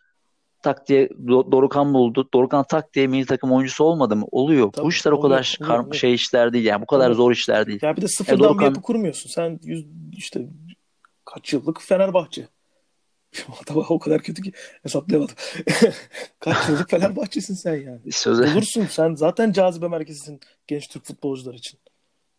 [0.63, 2.29] tak diye Dorukan buldu.
[2.35, 4.27] Dorukan tak diye milli takım oyuncusu olmadı mı?
[4.31, 4.73] Oluyor.
[4.73, 5.95] Tabii, bu işler o kadar oluyor, oluyor.
[5.95, 6.83] şey işler değil yani.
[6.83, 7.15] Bu kadar Tabii.
[7.15, 7.79] zor işler değil.
[7.83, 8.61] Ya bir de sıfırdan e, Dorukan...
[8.61, 9.31] bir yapı kurmuyorsun.
[9.31, 10.47] Sen yüz, işte
[11.25, 12.49] kaç yıllık Fenerbahçe.
[13.67, 14.53] Tabii o kadar kötü ki
[14.83, 15.35] hesaplayamadım.
[16.41, 18.13] kaç yıllık Fenerbahçesin sen yani.
[18.13, 18.55] Söze...
[18.55, 18.87] Bulursun.
[18.87, 21.81] Sen zaten cazibe merkezisin genç Türk futbolcular için.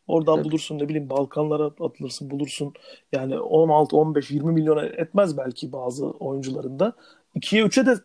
[0.07, 0.45] Oradan Tabii.
[0.45, 2.73] bulursun ne bileyim Balkanlara atılırsın bulursun.
[3.11, 6.93] Yani 16, 15, 20 milyona etmez belki bazı oyuncularında.
[7.35, 7.95] 2'ye 3'e de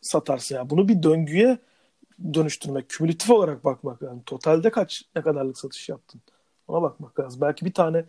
[0.00, 0.70] satarsın ya.
[0.70, 1.58] Bunu bir döngüye
[2.34, 4.22] dönüştürmek, kümülatif olarak bakmak yani.
[4.26, 6.20] Totalde kaç ne kadarlık satış yaptın?
[6.68, 7.40] Ona bakmak lazım.
[7.40, 8.04] Belki bir tane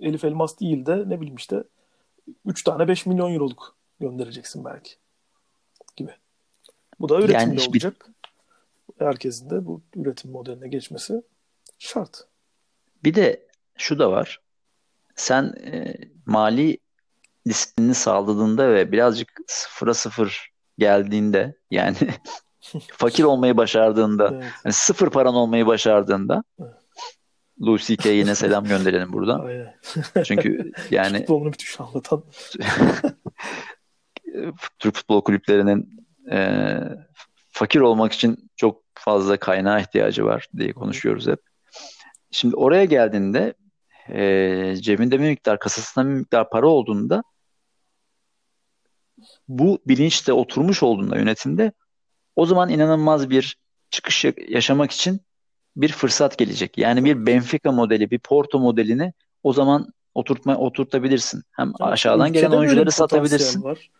[0.00, 1.64] Elif Elmas değil de ne bileyim işte
[2.46, 4.92] 3 tane 5 milyon euroluk göndereceksin belki.
[5.96, 6.14] Gibi.
[7.00, 8.06] Bu da üretimde yani olacak.
[8.98, 9.04] Bir...
[9.06, 11.22] Herkesin de bu üretim modeline geçmesi
[11.78, 12.26] şart.
[13.04, 14.40] Bir de şu da var.
[15.16, 15.94] Sen e,
[16.26, 16.78] mali
[17.48, 21.96] disiplinini sağladığında ve birazcık sıfıra sıfır geldiğinde yani
[22.88, 24.44] fakir olmayı başardığında evet.
[24.64, 26.79] yani sıfır paran olmayı başardığında evet.
[27.60, 28.10] Louis C.K.
[28.10, 29.40] yine selam gönderelim buradan.
[29.46, 29.74] Aynen.
[30.24, 32.24] Çünkü yani futbolunu müthiş anlatan
[34.78, 36.78] Türk futbol kulüplerinin e,
[37.48, 41.38] fakir olmak için çok fazla kaynağa ihtiyacı var diye konuşuyoruz hep.
[42.30, 43.54] Şimdi oraya geldiğinde
[44.08, 47.22] e, cebinde bir miktar, kasasında bir miktar para olduğunda
[49.48, 51.72] bu bilinçte oturmuş olduğunda yönetimde
[52.36, 53.56] o zaman inanılmaz bir
[53.90, 55.20] çıkış yaşamak için
[55.76, 56.78] bir fırsat gelecek.
[56.78, 59.12] Yani bir Benfica modeli, bir Porto modelini
[59.42, 61.42] o zaman oturtma oturtabilirsin.
[61.50, 63.62] Hem yani aşağıdan gelen oyuncuları satabilirsin.
[63.62, 63.90] Var.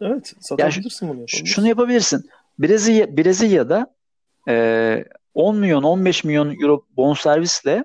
[0.00, 1.44] Evet, satabilirsin yani, bunu yapabilirsin.
[1.44, 2.30] Şunu yapabilirsin.
[2.58, 3.94] Brezilya Brezilya'da
[4.48, 5.04] e,
[5.34, 7.84] 10 milyon 15 milyon euro bonservisle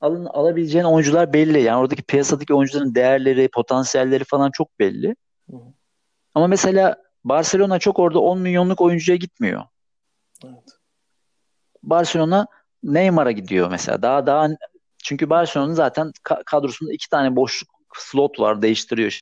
[0.00, 1.62] alın alabileceğin oyuncular belli.
[1.62, 5.16] Yani oradaki piyasadaki oyuncuların değerleri, potansiyelleri falan çok belli.
[5.50, 5.56] Hı.
[6.34, 9.62] Ama mesela Barcelona çok orada 10 milyonluk oyuncuya gitmiyor.
[10.44, 10.75] Evet.
[11.86, 12.46] Barcelona
[12.82, 14.02] Neymar'a gidiyor mesela.
[14.02, 14.48] Daha daha
[15.04, 19.20] çünkü Barcelona'nın zaten kadrosunda iki tane boşluk slot var değiştiriyor.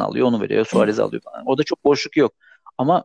[0.00, 0.66] Alıyor onu veriyor.
[0.66, 1.42] Suarez alıyor falan.
[1.46, 2.32] O da çok boşluk yok.
[2.78, 3.04] Ama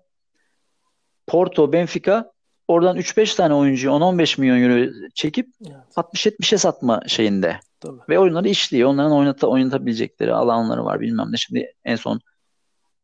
[1.27, 2.31] Porto, Benfica
[2.67, 5.75] oradan 3-5 tane oyuncuyu 10-15 milyon euro çekip evet.
[5.95, 7.59] 60-70'e satma şeyinde.
[7.79, 7.99] Tabii.
[8.09, 8.89] Ve oyunları işliyor.
[8.89, 11.37] Onların oynata, oynatabilecekleri alanları var bilmem ne.
[11.37, 12.19] Şimdi en son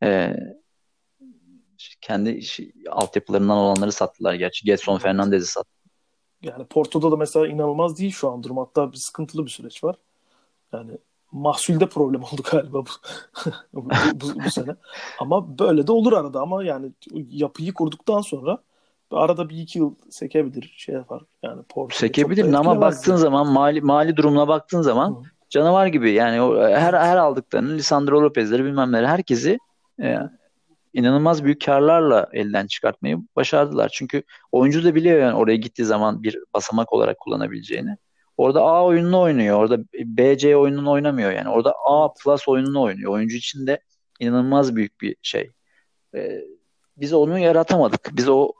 [0.03, 0.35] e,
[2.05, 4.65] kendi şey, altyapılarından olanları sattılar gerçi.
[4.65, 5.69] Getson Fernandez'i sattı.
[6.41, 8.57] Yani Porto'da da mesela inanılmaz değil şu an durum.
[8.57, 9.95] Hatta bir sıkıntılı bir süreç var.
[10.73, 10.91] Yani
[11.31, 12.89] mahsulde problem oldu galiba bu,
[13.73, 14.75] bu, bu, bu sene.
[15.19, 16.91] Ama böyle de olur arada ama yani
[17.29, 18.59] yapıyı kurduktan sonra
[19.11, 21.21] arada bir iki yıl sekebilir şey yapar.
[21.43, 25.23] Yani Porto sekebilir ama baktığın zaman mali mali durumuna baktığın zaman Hı.
[25.49, 29.59] canavar gibi yani her her aldıklarını Lisandro Lopez'leri bilmem neleri herkesi
[30.01, 30.19] e,
[30.95, 33.89] inanılmaz büyük karlarla elden çıkartmayı başardılar.
[33.93, 37.97] Çünkü oyuncu da biliyor yani oraya gittiği zaman bir basamak olarak kullanabileceğini.
[38.37, 39.59] Orada A oyununu oynuyor.
[39.59, 41.49] Orada BC oyununu oynamıyor yani.
[41.49, 43.11] Orada A plus oyununu oynuyor.
[43.11, 43.79] Oyuncu için de
[44.19, 45.51] inanılmaz büyük bir şey.
[46.15, 46.41] Ee,
[46.97, 48.09] biz onu yaratamadık.
[48.13, 48.51] Biz o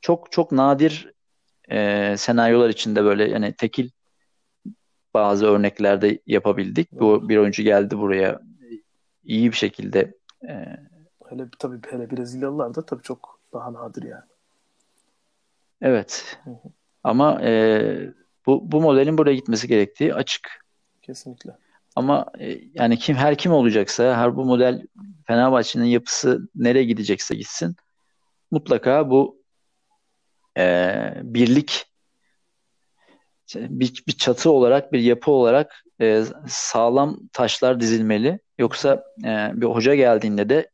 [0.00, 1.12] çok çok nadir
[1.70, 3.90] e, senaryolar içinde böyle yani tekil
[5.14, 6.92] bazı örneklerde yapabildik.
[6.92, 8.40] Bu bir oyuncu geldi buraya
[9.24, 10.14] iyi bir şekilde
[10.48, 10.54] e,
[11.28, 14.24] hele tabii hele Brezilyalılar da tabii çok daha nadir yani.
[15.82, 16.38] Evet.
[16.44, 16.68] Hı hı.
[17.04, 18.14] Ama e,
[18.46, 20.64] bu bu modelin buraya gitmesi gerektiği açık.
[21.02, 21.50] Kesinlikle.
[21.96, 24.86] Ama e, yani kim her kim olacaksa her bu model
[25.26, 27.76] Fenerbahçe'nin yapısı nereye gidecekse gitsin
[28.50, 29.42] mutlaka bu
[30.58, 31.86] e, birlik
[33.54, 38.40] bir, bir çatı olarak bir yapı olarak e, sağlam taşlar dizilmeli.
[38.58, 40.70] Yoksa e, bir hoca geldiğinde de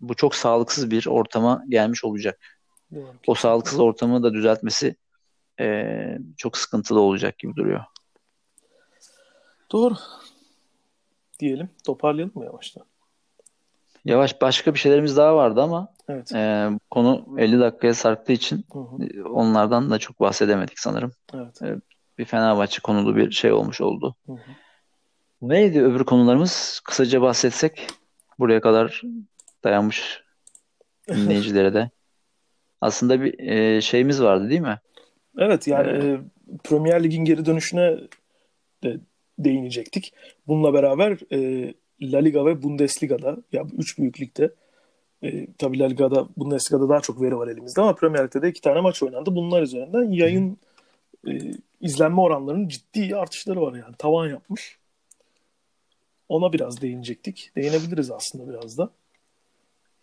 [0.00, 2.40] bu çok sağlıksız bir ortama gelmiş olacak.
[2.94, 3.06] Doğru.
[3.26, 4.96] O sağlıksız ortamı da düzeltmesi
[5.60, 7.84] e, çok sıkıntılı olacak gibi duruyor.
[9.72, 9.94] Doğru.
[11.40, 11.70] Diyelim.
[11.84, 12.84] Toparlayalım mı yavaştan?
[14.04, 16.32] Yavaş başka bir şeylerimiz daha vardı ama evet.
[16.32, 19.28] e, konu 50 dakikaya sarktığı için hı hı.
[19.28, 21.12] onlardan da çok bahsedemedik sanırım.
[21.34, 21.62] Evet.
[21.62, 21.76] E,
[22.18, 24.14] bir Fenerbahçe konulu bir şey olmuş oldu.
[24.26, 24.38] Hı hı.
[25.42, 26.80] Neydi öbür konularımız?
[26.84, 27.86] Kısaca bahsetsek
[28.38, 29.02] buraya kadar
[29.66, 30.22] dayanmış
[31.08, 31.90] dinleyicilere de.
[32.80, 34.78] Aslında bir e, şeyimiz vardı değil mi?
[35.38, 36.18] Evet yani ee,
[36.64, 37.98] Premier Lig'in geri dönüşüne
[38.84, 39.00] de
[39.38, 40.12] değinecektik.
[40.46, 44.50] Bununla beraber e, La Liga ve Bundesliga'da ya üç büyük ligde
[45.22, 48.60] E, tabii La Liga'da, Bundesliga'da daha çok veri var elimizde ama Premier Lig'de de iki
[48.60, 49.36] tane maç oynandı.
[49.36, 50.58] Bunlar üzerinden yayın
[51.28, 51.30] e,
[51.80, 53.94] izlenme oranlarının ciddi artışları var yani.
[53.98, 54.78] Tavan yapmış.
[56.28, 57.50] Ona biraz değinecektik.
[57.56, 58.90] Değinebiliriz aslında biraz da.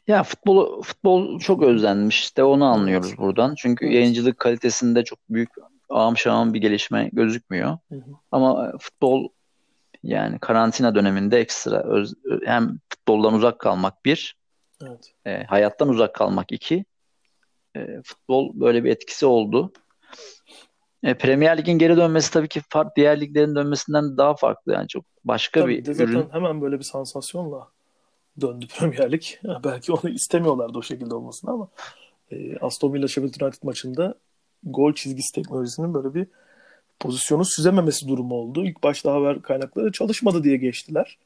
[0.08, 3.56] Ya futbol futbol çok özlenmiş de onu anlıyoruz buradan.
[3.58, 5.50] Çünkü yayıncılık kalitesinde çok büyük
[5.90, 7.78] ağam şahım bir gelişme gözükmüyor.
[7.90, 8.10] Hı hı.
[8.32, 9.28] Ama e, futbol
[10.04, 12.14] yani karantina döneminde ekstra öz-
[12.46, 14.36] hem futboldan uzak kalmak bir,
[14.84, 15.14] Evet.
[15.26, 16.86] e, hayattan uzak kalmak iki.
[17.76, 19.72] E, futbol böyle bir etkisi oldu.
[21.04, 25.06] E, Premier Lig'in geri dönmesi tabii ki fark, diğer liglerin dönmesinden daha farklı yani çok
[25.24, 26.30] başka Tabii bir bir de zaten ürün.
[26.32, 27.68] hemen böyle bir sansasyonla
[28.42, 29.24] döndü Premier Lig.
[29.64, 31.68] Belki onu istemiyorlardı o şekilde olmasını ama
[32.32, 34.16] e, Aston Villa Sheffield United maçında
[34.64, 36.28] gol çizgisi teknolojisinin böyle bir
[37.00, 38.66] pozisyonu süzememesi durumu oldu.
[38.66, 41.18] İlk başta haber kaynakları çalışmadı diye geçtiler.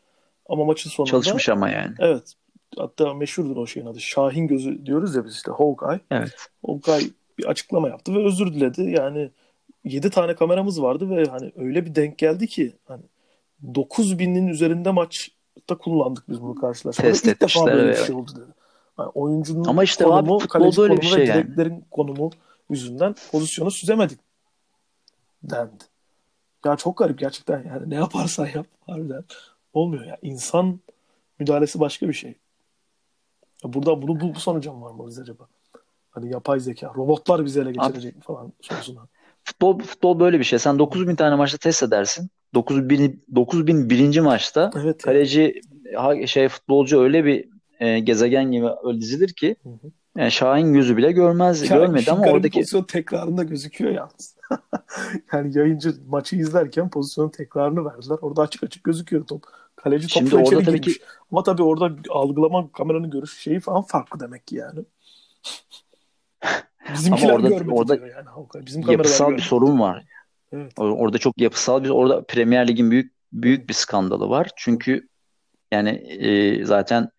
[0.50, 1.96] Ama maçın sonunda Çalışmış ama yani.
[2.00, 2.34] evet
[2.78, 4.00] hatta meşhurdur o şeyin adı.
[4.02, 6.00] Şahin gözü diyoruz ya biz işte Hawkeye.
[6.12, 6.36] Evet.
[6.66, 8.82] Hawkeye bir açıklama yaptı ve özür diledi.
[8.82, 9.30] Yani
[9.84, 13.04] 7 tane kameramız vardı ve hani öyle bir denk geldi ki hani
[13.64, 14.92] 9000'in üzerinde
[15.68, 17.08] maçta kullandık biz bunu karşılaşmada.
[17.08, 18.52] Test İlk defa böyle bir şey oldu dedi.
[19.00, 21.44] Yani oyuncunun Ama işte konumu, abi kaleci böyle bir konumu şey ve yani.
[21.44, 22.30] direklerin konumu
[22.70, 24.20] yüzünden pozisyonu süzemedik
[25.44, 25.84] dendi.
[26.66, 29.24] Ya çok garip gerçekten yani ne yaparsan yap harbiden
[29.74, 30.18] olmuyor ya.
[30.22, 30.80] İnsan
[31.40, 32.36] müdahalesi başka bir şey.
[33.64, 35.48] Ya burada bunu bu, bu sonuca mı varmalıyız acaba?
[36.12, 39.08] Hani yapay zeka, robotlar bizi ele geçirecek mi falan sorusuna.
[39.48, 40.60] Futbol futbol böyle bir şey.
[40.60, 42.30] Sen 9000 tane maçta test edersin.
[42.54, 45.62] 9000 9000 birinci maçta Evet kaleci
[45.96, 47.46] ha- şey futbolcu öyle bir
[47.80, 49.92] e, gezegen gibi öyle dizilir ki Hı hı.
[50.18, 54.38] yani Şahin gözü bile görmez Ya görmedi ama oradaki pozisyon tekrarında gözüküyor yalnız.
[55.34, 58.18] yani yayıncı maçı izlerken pozisyonun tekrarını verdiler.
[58.22, 59.44] Orada açık açık gözüküyor top.
[59.76, 61.02] Kaleci Şimdi topla orada içeri tabii girmiş.
[61.32, 64.80] Ama tabii orada algılama kameranın görüş şeyi falan farklı demek ki yani.
[66.94, 68.66] Bizimkiler orada- görmedi orada diyor yani.
[68.66, 70.06] Bizim yapısal bir sorun var.
[70.52, 70.74] Evet.
[70.78, 74.50] Orada çok yapısal bir orada Premier Lig'in büyük büyük bir skandalı var.
[74.56, 75.08] Çünkü
[75.72, 77.10] yani e, zaten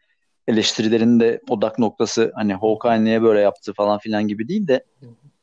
[0.48, 4.84] eleştirilerin de odak noktası hani Hawkeye niye böyle yaptı falan filan gibi değil de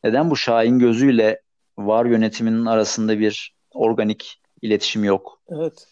[0.04, 1.42] neden bu Şahin gözüyle
[1.78, 5.42] VAR yönetiminin arasında bir organik iletişim yok?
[5.50, 5.88] Evet.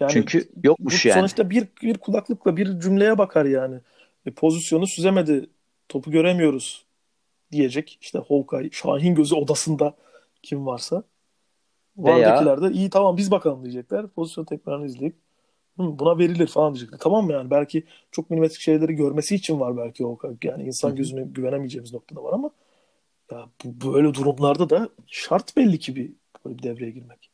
[0.00, 1.18] Yani Çünkü bu yokmuş yani.
[1.18, 3.80] sonuçta bir, bir kulaklıkla bir cümleye bakar yani.
[4.26, 5.50] E, pozisyonu süzemedi.
[5.88, 6.83] Topu göremiyoruz
[7.58, 7.98] diyecek.
[8.00, 9.96] İşte Hawkeye, Şahin gözü odasında
[10.42, 11.04] kim varsa.
[11.96, 14.08] Vardakiler de iyi tamam biz bakalım diyecekler.
[14.08, 15.16] Pozisyon tekrarını izleyip
[15.78, 16.98] "Hı, buna verilir falan diyecekler.
[16.98, 17.50] Tamam mı yani?
[17.50, 20.38] Belki çok milimetrik şeyleri görmesi için var belki Hawkeye.
[20.44, 20.96] Yani insan Hı hı.
[20.96, 22.50] gözüne güvenemeyeceğimiz noktada var ama
[23.32, 26.12] ya bu, böyle durumlarda da şart belli ki bir
[26.46, 27.30] böyle bir devreye girmek.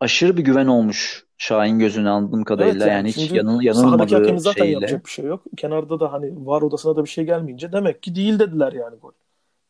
[0.00, 4.62] Aşırı bir güven olmuş Şahin gözüne anladığım kadarıyla Evet yani yani hiç yanıl, yanılmadığı zaten
[4.64, 4.72] şeyle.
[4.72, 5.42] yapacak bir şey yok.
[5.56, 9.12] Kenarda da hani var odasına da bir şey gelmeyince demek ki değil dediler yani gol.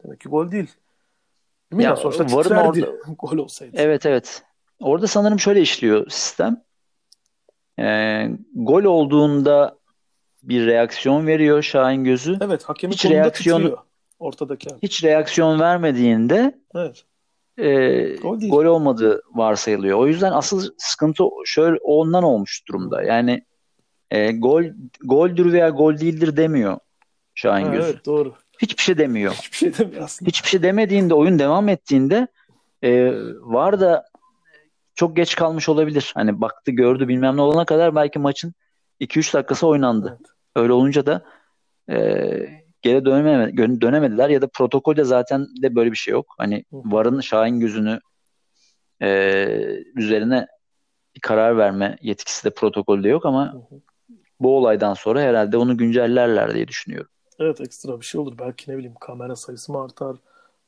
[0.05, 0.71] Demek ki gol değil.
[1.73, 1.83] Değil?
[1.83, 2.87] Ya Ya sonuçta varın orada
[3.19, 3.77] gol olsaydı.
[3.77, 4.43] evet evet.
[4.81, 6.63] Orada sanırım şöyle işliyor sistem.
[7.79, 9.79] Ee, gol olduğunda
[10.43, 12.39] bir reaksiyon veriyor Şahin gözü.
[12.41, 13.79] Evet hakemin Hiç reaksiyon titriyor.
[14.19, 17.05] Ortadaki hiç reaksiyon vermediğinde Evet.
[17.61, 18.17] E,
[18.49, 19.99] Gol olmadığı varsayılıyor.
[19.99, 23.03] O yüzden asıl sıkıntı şöyle ondan olmuş durumda.
[23.03, 23.45] Yani
[24.11, 24.65] e, gol
[25.05, 26.79] goldür veya gol değildir demiyor
[27.35, 27.91] Şahin Ha, gözü.
[27.91, 28.35] evet doğru.
[28.63, 29.33] Hiçbir şey demiyor.
[29.33, 30.29] Hiçbir şey demiyor aslında.
[30.29, 32.27] Hiçbir şey demediğinde oyun devam ettiğinde
[32.83, 34.05] e, var da
[34.95, 36.13] çok geç kalmış olabilir.
[36.15, 38.55] Hani baktı gördü bilmem ne olana kadar belki maçın
[39.01, 40.17] 2-3 dakikası oynandı.
[40.21, 40.31] Evet.
[40.57, 41.25] Öyle olunca da
[41.91, 41.97] e,
[42.83, 46.35] geri dönememe, gö- dönemediler ya da protokolde zaten de böyle bir şey yok.
[46.39, 46.65] Hani.
[46.73, 48.01] VAR'ın Şahin gözünü
[49.03, 49.47] e,
[49.97, 50.47] üzerine
[51.15, 53.81] bir karar verme yetkisi de protokolde yok ama Hı hı.
[54.41, 57.11] bu olaydan sonra herhalde onu güncellerler diye düşünüyorum.
[57.39, 58.39] Evet ekstra bir şey olur.
[58.39, 60.17] Belki ne bileyim kamera sayısı mı artar?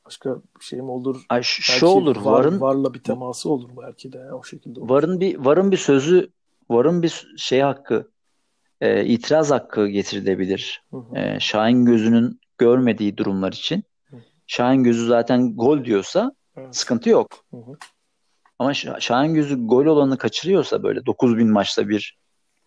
[0.07, 1.25] Başka bir şey mi olur?
[1.29, 4.81] Ay, şu, şu Belki olur var, VAR'ın varla bir teması olur belki de o şekilde
[4.81, 4.91] olur.
[4.91, 6.31] VAR'ın bir VAR'ın bir sözü
[6.71, 8.12] VAR'ın bir şey hakkı
[8.83, 10.83] e, itiraz hakkı getirilebilir.
[10.91, 11.16] Hı hı.
[11.18, 13.85] E, Şahin gözünün görmediği durumlar için.
[14.11, 14.16] Hı.
[14.47, 16.76] Şahin gözü zaten gol diyorsa Evet.
[16.76, 17.28] sıkıntı yok.
[17.51, 17.76] Hı hı.
[18.59, 22.18] Ama Şahin gözü gol olanı kaçırıyorsa böyle 9000 maçta bir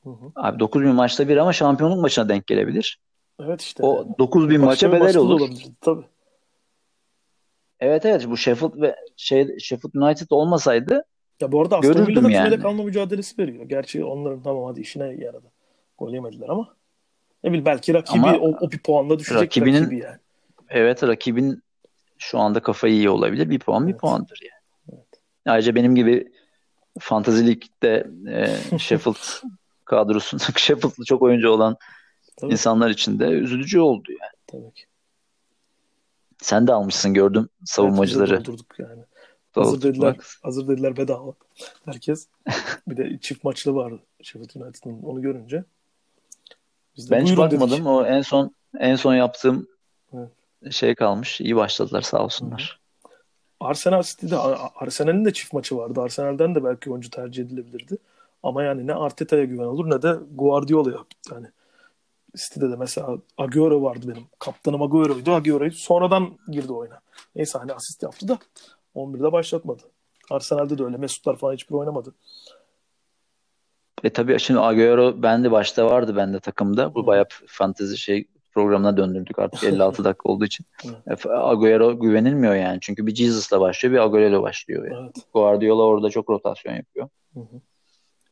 [0.04, 0.32] Hı hı.
[0.36, 3.00] abi 9000 maçta bir ama şampiyonluk maçına denk gelebilir.
[3.40, 3.84] Evet işte.
[3.84, 4.16] O yani.
[4.20, 5.42] 9000 Başka maça bedel olur.
[5.42, 5.68] olabilir.
[5.82, 6.06] Tabii.
[7.80, 11.04] Evet evet bu Sheffield ve şey Sheffield United olmasaydı
[11.42, 12.60] Ya bu arada Aston Görürdüm Villa da kümede yani.
[12.60, 13.66] kalma mücadelesi veriyor.
[13.66, 15.52] Gerçi onların tamam hadi işine yaradı.
[15.98, 16.76] Gol yemediler ama.
[17.44, 20.18] Ne bileyim belki rakibi Ama o, o bir puanla düşecek rakibinin- rakibi yani.
[20.70, 21.64] evet rakibin
[22.18, 23.50] şu anda kafayı iyi olabilir.
[23.50, 24.02] Bir puan bir Evet.
[24.02, 24.62] puandır yani.
[24.98, 25.08] Evet.
[25.46, 26.32] Ayrıca benim gibi
[27.00, 28.08] Fantasy Lig'de
[28.72, 29.16] e, Sheffield
[29.86, 31.78] kadrosunda Sheffield'lı çok oyuncu olan
[32.38, 32.52] Tabii.
[32.52, 34.32] insanlar için de üzülücü oldu yani.
[34.48, 34.84] Tabii ki.
[36.42, 38.36] Sen de almışsın gördüm savunmacıları.
[38.48, 39.04] Evet, yani.
[39.52, 41.34] Hazır dediler, hazır dediler bedava.
[41.86, 42.28] Herkes.
[42.88, 45.64] Bir de çift maçlı vardı Sheffield United'ın onu görünce.
[46.98, 47.72] Biz ben hiç bakmadım.
[47.72, 47.88] Dedik.
[47.88, 49.68] O en son en son yaptığım
[50.14, 50.74] evet.
[50.74, 51.42] şey kalmış.
[51.42, 52.80] İyi başladılar sağ olsunlar.
[53.60, 54.38] Arsenal City'de
[54.76, 56.02] Arsenal'in de çift maçı vardı.
[56.02, 57.98] Arsenal'den de belki oyuncu tercih edilebilirdi.
[58.44, 61.06] Ama yani ne Arteta'ya güven olur ne de Guardiola'ya.
[61.32, 61.48] Yani
[62.36, 64.24] City'de de mesela Agüero vardı benim.
[64.40, 65.32] Kaptanım Agüero'ydu.
[65.32, 67.00] Agüero'yu sonradan girdi oyuna.
[67.36, 68.38] Neyse hani asist yaptı da
[68.96, 69.84] 11'de başlatmadı.
[70.32, 70.98] Arsenal'de de öyle.
[70.98, 72.14] Mesutlar falan hiçbir oynamadı.
[74.06, 76.96] E tabii şimdi Agüero bende başta vardı bende takımda.
[76.96, 80.66] Bu bayağı fantezi şey programına döndürdük artık 56 dakika olduğu için.
[81.08, 81.26] Evet.
[81.26, 82.78] Agüero güvenilmiyor yani.
[82.82, 84.92] Çünkü bir Jesus'la başlıyor bir Agüero ile başlıyor.
[84.92, 85.04] Yani.
[85.04, 85.16] Evet.
[85.34, 87.10] Guardiola orada çok rotasyon yapıyor.
[87.34, 87.62] Hı hı.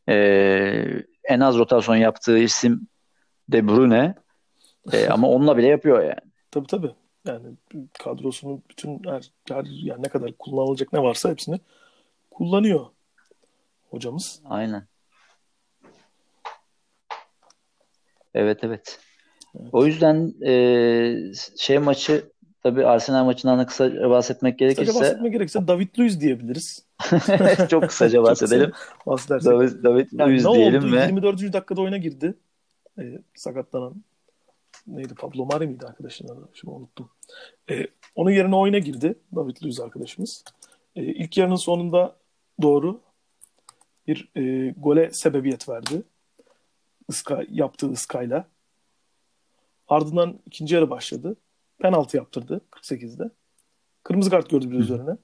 [0.08, 2.88] Ee, en az rotasyon yaptığı isim
[3.48, 4.14] De Bruyne.
[4.92, 6.32] Ee, ama onunla bile yapıyor yani.
[6.50, 6.90] Tabii tabii.
[7.26, 7.46] Yani
[7.98, 11.60] kadrosunun bütün her, her yani ne kadar kullanılacak ne varsa hepsini
[12.30, 12.86] kullanıyor
[13.90, 14.40] hocamız.
[14.44, 14.86] Aynen.
[18.34, 18.98] Evet evet.
[19.54, 19.70] evet.
[19.72, 22.30] O yüzden e, şey maçı
[22.62, 26.86] tabii Arsenal maçından da kısa bahsetmek gerekirse kısaca bahsetmek gerekirse David Luiz diyebiliriz.
[27.70, 28.72] Çok kısaca bahsedelim.
[29.04, 30.92] Çok David, David yani Luiz diyelim oldu?
[30.92, 31.52] ve 24.
[31.52, 32.34] dakikada oyuna girdi.
[32.98, 33.02] E,
[33.34, 33.94] sakatlanan
[34.86, 36.48] neydi Pablo Mari miydi arkadaşın adı?
[36.54, 37.10] Şimdi unuttum.
[37.70, 40.44] E, onun yerine oyuna girdi David Luiz arkadaşımız.
[40.96, 42.16] E, ilk yarının sonunda
[42.62, 43.00] doğru
[44.06, 46.02] bir e, gole sebebiyet verdi.
[47.08, 48.48] Iska, yaptığı ıskayla.
[49.88, 51.36] Ardından ikinci yarı başladı.
[51.78, 53.30] Penaltı yaptırdı 48'de.
[54.02, 55.16] Kırmızı kart gördü bir üzerine.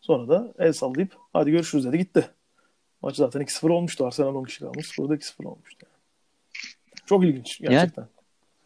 [0.00, 2.30] Sonra da el sallayıp hadi görüşürüz dedi gitti.
[3.02, 4.06] Maç zaten 2-0 olmuştu.
[4.06, 4.98] Arsenal 10 kişi kalmış.
[4.98, 5.86] Burada 2-0 olmuştu.
[5.86, 7.06] Yani.
[7.06, 8.08] Çok ilginç gerçekten.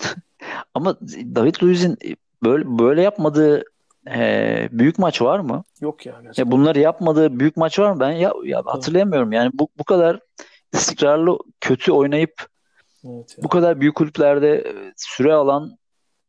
[0.03, 0.15] Yani,
[0.75, 1.01] ama
[1.35, 1.99] David Luiz'in
[2.43, 3.65] böyle böyle yapmadığı
[4.11, 5.65] e, büyük maç var mı?
[5.81, 6.13] Yok ya.
[6.23, 6.45] Gerçekten.
[6.45, 8.01] Ya bunları yapmadığı büyük maç var mı?
[8.01, 9.33] Ben ya, ya hatırlayamıyorum.
[9.33, 10.21] Yani bu bu kadar
[10.75, 12.47] istikrarlı kötü oynayıp
[13.05, 15.79] evet bu kadar büyük kulüplerde e, süre alan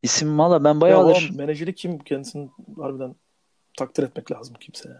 [0.01, 1.21] isim valla ben bayağıdır.
[1.21, 3.15] Ya menajeri kim kendisini harbiden
[3.77, 4.99] takdir etmek lazım kimse yani.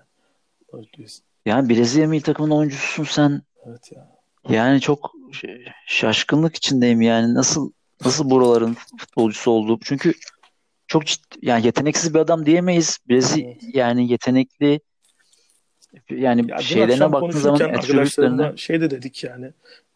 [1.45, 3.41] Yani Brezilya milli takımının oyuncususun sen.
[3.65, 4.15] Evet ya.
[4.49, 5.11] Yani çok
[5.87, 7.71] şaşkınlık içindeyim yani nasıl
[8.05, 9.79] nasıl buraların futbolcusu olduğu.
[9.83, 10.13] Çünkü
[10.87, 12.99] çok ciddi, yani yeteneksiz bir adam diyemeyiz.
[13.09, 13.75] Brezilya evet.
[13.75, 14.79] yani yetenekli
[16.09, 19.53] yani ya şeylerine baktığın zaman arkadaşlarına şey de dedik yani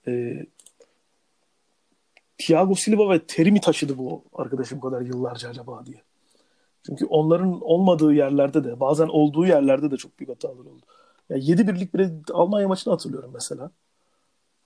[0.07, 0.45] e,
[2.37, 6.01] Thiago Silva ve Terim'i taşıdı bu arkadaşım kadar yıllarca acaba diye.
[6.85, 10.81] Çünkü onların olmadığı yerlerde de bazen olduğu yerlerde de çok büyük hatalar oldu.
[11.29, 13.71] Ya 7 birlik bir Almanya maçını hatırlıyorum mesela.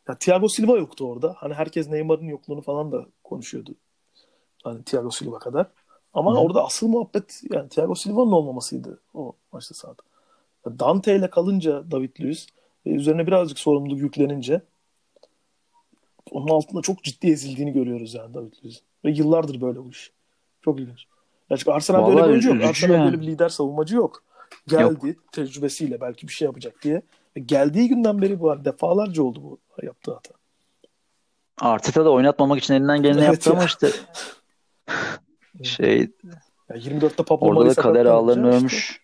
[0.07, 1.36] Ya Thiago Silva yoktu orada.
[1.38, 3.75] Hani herkes Neymar'ın yokluğunu falan da konuşuyordu.
[4.63, 5.67] Hani Thiago Silva kadar.
[6.13, 6.38] Ama Hı.
[6.38, 10.01] orada asıl muhabbet yani Thiago Silva'nın olmamasıydı o maçta sahada.
[10.66, 12.47] Dante ile kalınca David Luiz
[12.86, 14.61] ve üzerine birazcık sorumluluk yüklenince
[16.32, 18.82] onun altında çok ciddi ezildiğini görüyoruz yani David Luiz.
[19.05, 20.11] Ve yıllardır böyle bu iş.
[20.61, 21.05] Çok ilginç.
[21.49, 22.64] Ya çünkü Arsenal böyle bir oyuncu yok.
[22.64, 23.05] Arsenal yani.
[23.05, 24.24] böyle bir lider savunmacı yok.
[24.68, 25.32] Geldi yok.
[25.32, 27.01] tecrübesiyle belki bir şey yapacak diye.
[27.38, 28.66] Ve geldiği günden beri bu.
[28.66, 30.34] Defalarca oldu bu yaptığı hata.
[31.61, 33.55] Arteta da oynatmamak için elinden geleni evet yaptı ya.
[33.55, 33.89] ama işte
[35.64, 35.99] şey
[36.70, 38.66] ya 24'te Pablo orada da kader ağlarını.
[38.66, 39.03] Işte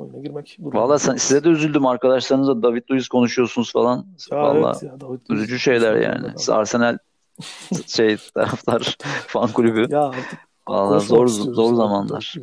[0.00, 0.56] oyuna girmek.
[0.60, 4.06] Valla size de üzüldüm arkadaşlarınızla David Luiz konuşuyorsunuz falan.
[4.30, 6.26] Ya Valla evet ya, David üzücü Luiz şeyler yani.
[6.48, 6.98] Arsenal
[7.86, 8.96] şey taraftar
[9.26, 9.86] fan kulübü.
[9.90, 12.34] Ya artık Valla zor zor zamanlar.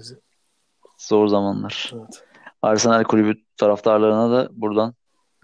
[0.98, 1.94] Zor zamanlar.
[1.96, 2.24] Evet.
[2.62, 4.94] Arsenal kulübü taraftarlarına da buradan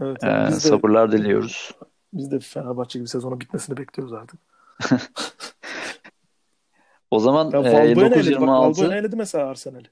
[0.02, 1.72] evet, e, biz sabırlar de, diliyoruz.
[2.14, 4.40] Biz de Fenerbahçe gibi sezonun bitmesini bekliyoruz artık.
[7.12, 9.88] o zaman ya, e, 926 Valbuena eledi mesela Arsenal'i.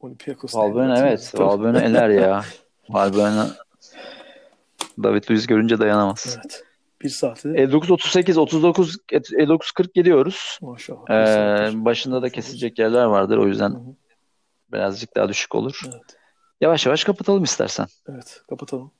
[0.00, 0.54] Olympiakos.
[0.54, 1.32] Valbuena evet.
[1.38, 2.44] Valbuena eler ya.
[2.88, 3.50] Valbuena
[5.02, 6.38] David Luiz görünce dayanamaz.
[6.38, 6.64] Evet.
[7.02, 7.48] Bir saati.
[7.48, 10.58] 59.38, 39, 59.40 gidiyoruz.
[10.62, 11.10] Maşallah.
[11.10, 13.36] Ee, başında da kesilecek yerler vardır.
[13.36, 13.94] O yüzden Hı-hı.
[14.72, 15.80] birazcık daha düşük olur.
[15.84, 16.02] Evet.
[16.60, 17.86] Yavaş yavaş kapatalım istersen.
[18.08, 18.90] Evet kapatalım.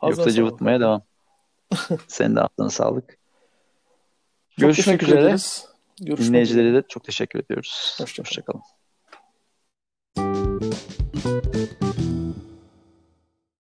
[0.00, 1.02] Ağzına Yoksa cıvıtmaya devam.
[2.08, 3.08] Senin de aklına sağlık.
[3.08, 3.18] Çok
[4.60, 5.36] Görüşmek üzere.
[6.00, 7.96] Görüşmek Dinleyicilere de çok teşekkür ediyoruz.
[7.98, 8.26] Hoşçakalın.
[8.26, 8.62] Hoşçakalın.
[11.24, 12.13] Thank you.